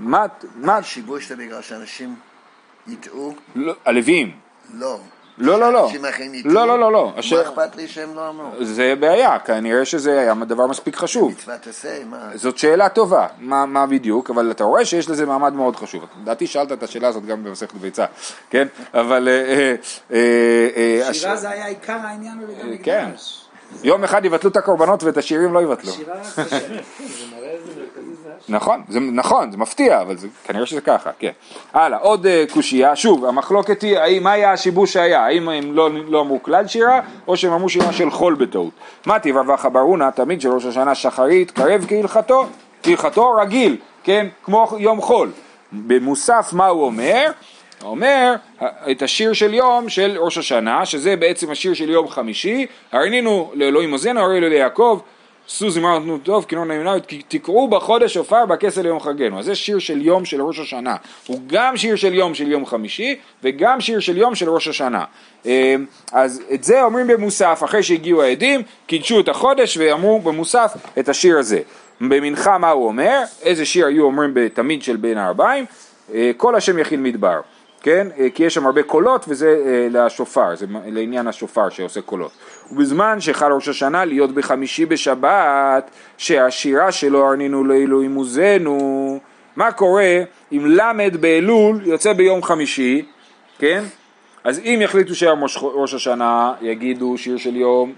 מה, 0.00 0.24
מה, 0.56 0.82
שיבוש 0.82 1.28
זה 1.28 1.36
בגלל 1.36 1.62
שאנשים 1.62 2.14
יטעו? 2.86 3.34
לא, 3.56 3.74
הלוויים. 3.84 4.30
לא. 4.74 4.98
לא, 5.38 5.60
לא, 5.60 5.72
לא. 5.72 5.86
אנשים 5.86 6.04
אחרים 6.04 6.34
יטעו? 6.34 6.50
לא, 6.50 6.66
לא, 6.66 6.78
לא, 6.78 6.92
לא. 6.92 7.12
מה 7.32 7.42
אכפת 7.42 7.76
לי 7.76 7.88
שהם 7.88 8.14
לא 8.14 8.28
אמרו? 8.28 8.64
זה 8.64 8.94
בעיה, 9.00 9.38
כנראה 9.38 9.84
שזה 9.84 10.20
היה 10.20 10.34
דבר 10.34 10.66
מספיק 10.66 10.96
חשוב. 10.96 11.32
מצוות 11.32 11.66
עשה, 11.66 12.04
מה? 12.10 12.30
זאת 12.34 12.58
שאלה 12.58 12.88
טובה, 12.88 13.26
מה, 13.38 13.66
מה 13.66 13.86
בדיוק, 13.86 14.30
אבל 14.30 14.50
אתה 14.50 14.64
רואה 14.64 14.84
שיש 14.84 15.10
לזה 15.10 15.26
מעמד 15.26 15.52
מאוד 15.52 15.76
חשוב. 15.76 16.04
לדעתי 16.22 16.46
שאלת 16.46 16.72
את 16.72 16.82
השאלה 16.82 17.08
הזאת 17.08 17.26
גם 17.26 17.44
במסכת 17.44 17.74
ביצה, 17.74 18.04
כן? 18.50 18.66
אבל... 18.94 19.28
אה, 19.28 19.74
אה, 20.12 21.00
אה, 21.06 21.14
שירה 21.14 21.36
זה 21.36 21.50
היה 21.50 21.66
עיקר 21.66 21.98
העניין 22.02 22.40
בבית 22.40 22.56
המקדש. 22.60 22.84
כן. 22.84 23.10
יום 23.82 24.04
אחד 24.04 24.24
יבטלו 24.24 24.50
את 24.50 24.56
הקורבנות 24.56 25.02
ואת 25.02 25.16
השירים 25.16 25.54
לא 25.54 25.62
יבטלו. 25.62 25.92
שירה. 25.92 26.22
זה 26.24 26.42
מראה 27.36 27.50
איזה. 27.68 27.83
נכון, 28.48 28.82
זה 28.88 29.00
נכון, 29.00 29.52
זה 29.52 29.58
מפתיע, 29.58 30.00
אבל 30.00 30.16
זה, 30.16 30.28
כנראה 30.44 30.66
שזה 30.66 30.80
ככה, 30.80 31.10
כן. 31.18 31.30
הלאה, 31.72 31.98
עוד 31.98 32.26
אה, 32.26 32.44
קושייה, 32.52 32.96
שוב, 32.96 33.24
המחלוקת 33.24 33.82
היא, 33.82 33.98
האם, 33.98 34.22
מה 34.22 34.32
היה 34.32 34.52
השיבוש 34.52 34.92
שהיה, 34.92 35.24
האם 35.24 35.48
הם 35.48 35.72
לא, 35.72 35.90
לא 36.08 36.20
אמרו 36.20 36.42
כלל 36.42 36.66
שירה, 36.66 37.00
או 37.28 37.36
שהם 37.36 37.52
אמרו 37.52 37.68
שירה 37.68 37.92
של 37.92 38.10
חול 38.10 38.34
בטעות. 38.34 38.72
מה 39.06 39.18
תירווח 39.18 39.66
ברונה, 39.66 40.10
תמיד 40.10 40.40
של 40.40 40.48
ראש 40.48 40.64
השנה 40.64 40.94
שחרית, 40.94 41.50
קרב 41.50 41.86
כהלכתו, 41.88 42.46
כהלכתו 42.82 43.32
רגיל, 43.32 43.76
כן, 44.04 44.26
כמו 44.44 44.68
יום 44.78 45.00
חול. 45.00 45.30
במוסף 45.72 46.50
מה 46.52 46.66
הוא 46.66 46.84
אומר? 46.84 47.30
אומר 47.84 48.34
את 48.90 49.02
השיר 49.02 49.32
של 49.32 49.54
יום 49.54 49.88
של 49.88 50.16
ראש 50.18 50.38
השנה, 50.38 50.86
שזה 50.86 51.16
בעצם 51.16 51.50
השיר 51.50 51.74
של 51.74 51.90
יום 51.90 52.08
חמישי, 52.08 52.66
הרנינו 52.92 53.52
לאלוהים 53.54 53.92
עוזנו, 53.92 54.20
הרי 54.20 54.40
ליעקב, 54.40 55.00
שאו 55.46 55.70
זמרה 55.70 55.98
נתנו 55.98 56.18
טוב, 56.18 56.44
כינון 56.48 56.68
נאמנה, 56.68 56.94
תקראו 57.28 57.68
בחודש 57.68 58.16
עופר 58.16 58.46
בכסל 58.46 58.82
ליום 58.82 59.00
חגנו. 59.00 59.38
אז 59.38 59.44
זה 59.44 59.54
שיר 59.54 59.78
של 59.78 60.02
יום 60.02 60.24
של 60.24 60.42
ראש 60.42 60.58
השנה. 60.58 60.96
הוא 61.26 61.40
גם 61.46 61.76
שיר 61.76 61.96
של 61.96 62.14
יום 62.14 62.34
של 62.34 62.52
יום 62.52 62.66
חמישי, 62.66 63.16
וגם 63.42 63.80
שיר 63.80 64.00
של 64.00 64.16
יום 64.16 64.34
של 64.34 64.50
ראש 64.50 64.68
השנה. 64.68 65.04
אה, 65.46 65.74
אז 66.12 66.42
את 66.54 66.64
זה 66.64 66.82
אומרים 66.82 67.06
במוסף, 67.06 67.60
אחרי 67.64 67.82
שהגיעו 67.82 68.22
העדים, 68.22 68.62
קידשו 68.86 69.20
את 69.20 69.28
החודש 69.28 69.76
ואמרו 69.76 70.20
במוסף 70.20 70.76
את 70.98 71.08
השיר 71.08 71.38
הזה. 71.38 71.60
במנחה 72.00 72.58
מה 72.58 72.70
הוא 72.70 72.86
אומר? 72.86 73.20
איזה 73.42 73.64
שיר 73.64 73.86
היו 73.86 74.04
אומרים 74.04 74.30
בתמיד 74.34 74.82
של 74.82 74.96
בין 74.96 75.18
הארבעים? 75.18 75.64
אה, 76.14 76.30
כל 76.36 76.54
השם 76.54 76.78
יכיל 76.78 77.00
מדבר. 77.00 77.40
כן? 77.84 78.06
אה, 78.18 78.30
כי 78.34 78.44
יש 78.44 78.54
שם 78.54 78.66
הרבה 78.66 78.82
קולות 78.82 79.24
וזה 79.28 79.62
אה, 79.66 79.88
לשופר, 79.90 80.56
זה 80.56 80.66
לעניין 80.86 81.26
השופר 81.26 81.68
שעושה 81.68 82.00
קולות. 82.00 82.32
ובזמן 82.72 83.20
שחל 83.20 83.52
ראש 83.52 83.68
השנה 83.68 84.04
להיות 84.04 84.32
בחמישי 84.34 84.86
בשבת, 84.86 85.90
שהשירה 86.18 86.92
שלו 86.92 87.26
הרנינו 87.26 87.64
לאלוהים 87.64 88.14
עוזנו, 88.14 89.18
מה 89.56 89.72
קורה 89.72 90.18
אם 90.52 90.66
למד 90.66 91.16
באלול 91.20 91.80
יוצא 91.84 92.12
ביום 92.12 92.42
חמישי, 92.42 93.04
כן? 93.58 93.84
אז 94.44 94.58
אם 94.58 94.78
יחליטו 94.82 95.14
שהיום 95.14 95.42
ראש- 95.42 95.58
ראש 95.62 95.94
השנה 95.94 96.52
יגידו 96.60 97.18
שיר 97.18 97.36
של 97.36 97.56
יום 97.56 97.92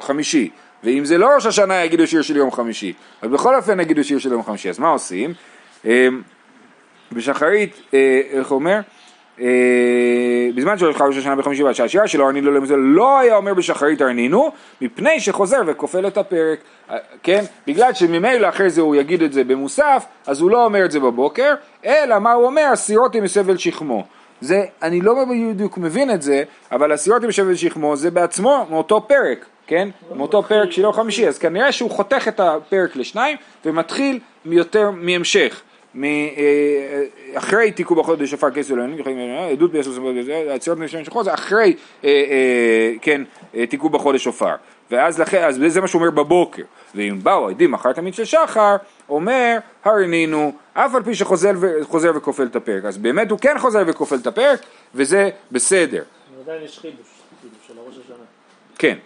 חמישי, 0.00 0.50
ואם 0.84 1.04
זה 1.04 1.18
לא 1.18 1.26
ראש 1.34 1.46
השנה 1.46 1.84
יגידו 1.84 2.06
שיר 2.06 2.22
של 2.22 2.36
יום 2.36 2.50
חמישי, 2.50 2.92
אז 3.22 3.30
בכל 3.30 3.56
אופן 3.56 3.80
יגידו 3.80 4.04
שיר 4.04 4.18
של 4.18 4.32
יום 4.32 4.42
חמישי, 4.42 4.70
אז 4.70 4.78
מה 4.78 4.88
עושים? 4.88 5.34
בשחרית, 7.12 7.80
אה, 7.94 8.20
איך 8.32 8.48
הוא 8.48 8.58
אומר? 8.58 8.80
אה, 9.40 10.48
בזמן 10.54 10.78
שהולך 10.78 11.00
ראש 11.00 11.16
השנה 11.16 11.36
בחמישי 11.36 11.62
ועד 11.62 11.74
שהשירה 11.74 12.08
שלו 12.08 12.24
הרנינו 12.24 12.50
למזה 12.50 12.76
לא 12.76 13.18
היה 13.18 13.36
אומר 13.36 13.54
בשחרית 13.54 14.00
הרנינו 14.00 14.50
מפני 14.80 15.20
שחוזר 15.20 15.62
וכופל 15.66 16.06
את 16.06 16.18
הפרק. 16.18 16.58
אה, 16.90 16.96
כן? 17.22 17.44
בגלל 17.66 17.94
שממילא 17.94 18.48
אחרי 18.48 18.70
זה 18.70 18.80
הוא 18.80 18.96
יגיד 18.96 19.22
את 19.22 19.32
זה 19.32 19.44
במוסף 19.44 20.04
אז 20.26 20.40
הוא 20.40 20.50
לא 20.50 20.64
אומר 20.64 20.84
את 20.84 20.90
זה 20.90 21.00
בבוקר 21.00 21.54
אלא 21.84 22.18
מה 22.18 22.32
הוא 22.32 22.46
אומר? 22.46 22.68
הסירות 22.72 23.14
עם 23.14 23.26
סבל 23.26 23.56
שכמו. 23.56 24.04
זה 24.40 24.64
אני 24.82 25.00
לא 25.00 25.14
בדיוק 25.50 25.78
מבין 25.78 26.10
את 26.10 26.22
זה 26.22 26.42
אבל 26.72 26.92
הסירות 26.92 27.24
עם 27.24 27.32
סבל 27.32 27.54
שכמו 27.54 27.96
זה 27.96 28.10
בעצמו 28.10 28.66
מאותו 28.70 29.00
פרק 29.08 29.46
כן? 29.66 29.88
מאותו 30.16 30.42
פרק 30.42 30.70
של 30.70 30.82
יום 30.82 30.92
חמישי. 30.92 31.28
אז 31.28 31.38
כנראה 31.38 31.72
שהוא 31.72 31.90
חותך 31.90 32.28
את 32.28 32.40
הפרק 32.40 32.96
לשניים 32.96 33.36
ומתחיל 33.64 34.18
מיותר 34.44 34.90
מהמשך 34.90 35.62
אחרי 37.34 37.72
תיקו 37.72 37.94
בחודש 37.94 38.30
שופר 38.30 38.50
כסף 38.50 38.70
אלוהים, 38.70 38.96
עדות 39.52 39.72
ביסוס 39.72 39.98
עצירות 40.50 40.78
נשם 40.78 41.04
שחור 41.04 41.24
זה 41.24 41.34
אחרי 41.34 41.76
אה, 42.04 42.08
אה, 42.08 42.92
כן 43.02 43.22
אה, 43.54 43.66
תיקו 43.66 43.88
בחודש 43.88 44.24
שופר 44.24 44.54
ואז 44.90 45.20
לכן, 45.20 45.42
אז 45.42 45.60
זה 45.66 45.80
מה 45.80 45.88
שהוא 45.88 46.02
אומר 46.02 46.10
בבוקר 46.10 46.62
ואם 46.94 47.18
באו 47.22 47.48
עדים 47.48 47.74
אחר 47.74 47.92
תמיד 47.92 48.14
של 48.14 48.24
שחר 48.24 48.76
אומר 49.08 49.58
הרנינו 49.84 50.52
אף 50.74 50.94
על 50.94 51.02
פי 51.02 51.14
שחוזר 51.14 51.52
ו- 51.56 52.14
וכופל 52.16 52.46
את 52.46 52.56
הפרק 52.56 52.84
אז 52.84 52.98
באמת 52.98 53.30
הוא 53.30 53.38
כן 53.38 53.58
חוזר 53.58 53.82
וכופל 53.86 54.16
את 54.16 54.26
הפרק 54.26 54.60
וזה 54.94 55.30
בסדר 55.52 56.02
עדיין 56.48 56.64
יש 56.64 56.78
חידוש, 56.78 57.06
חידוש 57.42 57.58
של 57.68 57.78
הראש 57.78 57.94
השנה. 58.04 58.24
כן. 58.78 58.98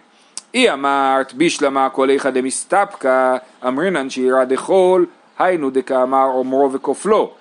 אי 0.53 0.71
אמרת 0.71 1.33
בישלמה 1.33 1.89
כל 1.89 2.09
איכא 2.09 2.29
דמסתפקא 2.29 3.37
אמרינן 3.67 4.09
שירא 4.09 4.43
דחול 4.43 5.05
היינו 5.39 5.69
דקאמר 5.69 6.25
אומרו 6.25 6.71
וכופלו. 6.71 7.31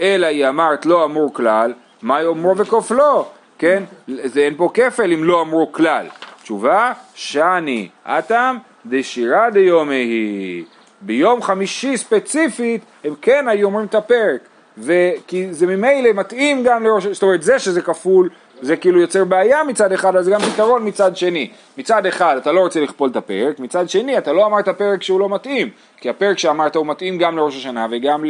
אלא 0.00 0.26
היא 0.26 0.48
אמרת 0.48 0.86
לא 0.86 1.04
אמור 1.04 1.34
כלל. 1.34 1.72
מהי 2.02 2.24
אומרו 2.24 2.56
וכופלו? 2.56 3.26
כן? 3.58 3.82
זה 4.08 4.40
אין 4.40 4.54
פה 4.56 4.70
כפל 4.74 5.12
אם 5.12 5.24
לא 5.24 5.40
אמרו 5.40 5.72
כלל. 5.72 6.06
תשובה 6.42 6.92
שאני 7.14 7.88
אטם 8.04 8.56
דשירא 8.86 9.50
דיומי 9.50 9.94
היא. 9.94 10.64
ביום 11.00 11.42
חמישי 11.42 11.96
ספציפית 11.96 12.82
הם 13.04 13.14
כן 13.22 13.48
היו 13.48 13.66
אומרים 13.66 13.86
את 13.86 13.94
הפרק. 13.94 14.40
וכי 14.78 15.54
זה 15.54 15.66
ממילא 15.66 16.12
מתאים 16.14 16.62
גם 16.62 16.84
לראש, 16.84 17.06
זאת 17.06 17.22
אומרת 17.22 17.42
זה 17.42 17.58
שזה 17.58 17.82
כפול 17.82 18.28
זה 18.64 18.76
כאילו 18.76 19.00
יוצר 19.00 19.24
בעיה 19.24 19.64
מצד 19.64 19.92
אחד, 19.92 20.20
זה 20.20 20.30
גם 20.30 20.40
פתרון 20.40 20.88
מצד 20.88 21.16
שני. 21.16 21.50
מצד 21.78 22.06
אחד 22.06 22.36
אתה 22.36 22.52
לא 22.52 22.60
רוצה 22.60 22.80
לכפול 22.80 23.10
את 23.10 23.16
הפרק, 23.16 23.58
מצד 23.58 23.90
שני 23.90 24.18
אתה 24.18 24.32
לא 24.32 24.46
אמרת 24.46 24.68
פרק 24.68 25.02
שהוא 25.02 25.20
לא 25.20 25.28
מתאים, 25.28 25.70
כי 25.96 26.08
הפרק 26.08 26.38
שאמרת 26.38 26.76
הוא 26.76 26.86
מתאים 26.86 27.18
גם 27.18 27.36
לראש 27.36 27.56
השנה 27.56 27.86
וגם 27.90 28.24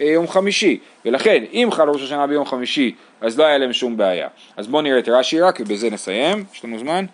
ליום 0.00 0.28
חמישי, 0.28 0.78
ולכן 1.04 1.44
אם 1.52 1.68
חל 1.72 1.88
ראש 1.88 2.02
השנה 2.02 2.26
ביום 2.26 2.44
חמישי 2.44 2.94
אז 3.20 3.38
לא 3.38 3.44
היה 3.44 3.58
להם 3.58 3.72
שום 3.72 3.96
בעיה. 3.96 4.28
אז 4.56 4.66
בואו 4.66 4.82
נראה 4.82 4.98
את 4.98 5.08
רש"י 5.08 5.40
רק 5.40 5.58
ובזה 5.60 5.90
נסיים, 5.90 6.44
יש 6.54 6.64
לנו 6.64 6.78
זמן? 6.78 7.04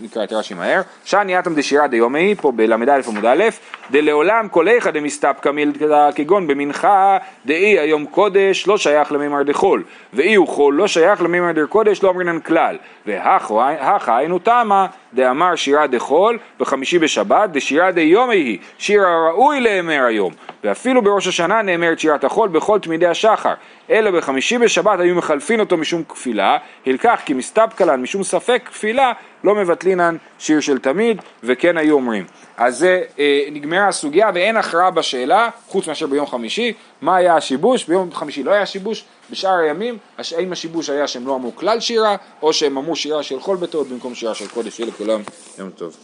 נקרא 0.00 0.24
את 0.24 0.32
רש"י 0.32 0.54
מהר. 0.54 0.80
שאני 1.04 1.38
אטם 1.38 1.54
דשירא 1.54 1.86
דיומי, 1.86 2.34
פה 2.34 2.52
בל"א 2.52 3.00
עמוד 3.08 3.26
א', 3.26 3.44
דלעולם 3.90 4.48
כל 4.48 4.68
איכא 4.68 4.90
דמסתפקא 4.90 5.48
מילתא 5.48 6.10
כגון 6.14 6.46
במנחה 6.46 7.18
דאי 7.46 7.78
היום 7.78 8.06
קודש 8.06 8.66
לא 8.66 8.78
שייך 8.78 9.12
למימר 9.12 9.42
דחול, 9.42 9.82
ואי 10.12 10.34
הוא 10.34 10.48
חול 10.48 10.74
לא 10.74 10.86
שייך 10.86 11.22
למימר 11.22 11.52
דקודש 11.52 12.02
לא 12.02 12.10
אמרינן 12.10 12.40
כלל, 12.40 12.76
והכה 13.06 14.16
היינו 14.16 14.38
תמה 14.38 14.86
דאמר 15.14 15.54
שירא 15.54 15.86
דחול 15.86 16.38
וחמישי 16.60 16.98
בשבת 16.98 17.50
דשירא 17.50 17.90
דיומי 17.90 18.36
היא, 18.36 18.58
שיר 18.78 19.02
הראוי 19.06 19.60
לאמר 19.60 20.04
היום, 20.04 20.32
ואפילו 20.64 21.02
בראש 21.02 21.26
השנה 21.26 21.62
נאמרת 21.62 21.98
שירת 21.98 22.24
החול 22.24 22.48
בכל 22.48 22.78
תמידי 22.78 23.06
השחר, 23.06 23.54
אלא 23.90 24.10
בחמישי 24.10 24.58
בשבת 24.58 25.00
היו 25.00 25.14
מחלפין 25.14 25.60
אותו 25.60 25.76
משום 25.76 26.04
כפילה, 26.04 26.58
הלקח 26.86 27.20
כי 27.24 27.34
מסתפקא 27.34 27.84
לן 27.84 28.02
משום 28.02 28.24
ספק 28.24 28.62
כפילה 28.66 29.12
לא 29.44 29.54
מבטלינן 29.54 30.16
שיר 30.38 30.60
של 30.60 30.78
תמיד, 30.78 31.22
וכן 31.42 31.76
היו 31.76 31.94
אומרים. 31.94 32.24
אז 32.56 32.78
זה 32.78 33.02
אה, 33.18 33.44
נגמרה 33.52 33.88
הסוגיה 33.88 34.30
ואין 34.34 34.56
הכרעה 34.56 34.90
בשאלה, 34.90 35.48
חוץ 35.66 35.88
מאשר 35.88 36.06
ביום 36.06 36.26
חמישי, 36.26 36.72
מה 37.02 37.16
היה 37.16 37.36
השיבוש, 37.36 37.84
ביום 37.84 38.12
חמישי 38.12 38.42
לא 38.42 38.50
היה 38.50 38.66
שיבוש, 38.66 39.04
בשאר 39.30 39.58
הימים, 39.58 39.98
האם 40.36 40.52
השיבוש 40.52 40.90
היה 40.90 41.08
שהם 41.08 41.26
לא 41.26 41.34
אמרו 41.34 41.56
כלל 41.56 41.80
שירה, 41.80 42.16
או 42.42 42.52
שהם 42.52 42.76
אמרו 42.76 42.96
שירה 42.96 43.22
של 43.22 43.40
כל 43.40 43.56
ביתות 43.56 43.88
במקום 43.88 44.14
שירה 44.14 44.34
של 44.34 44.48
קודש, 44.48 44.76
שיהיה 44.76 44.88
לכולם 44.88 45.22
יום 45.58 45.70
טוב. 45.70 45.96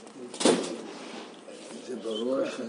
זה 1.89 1.97
ברור. 2.05 2.51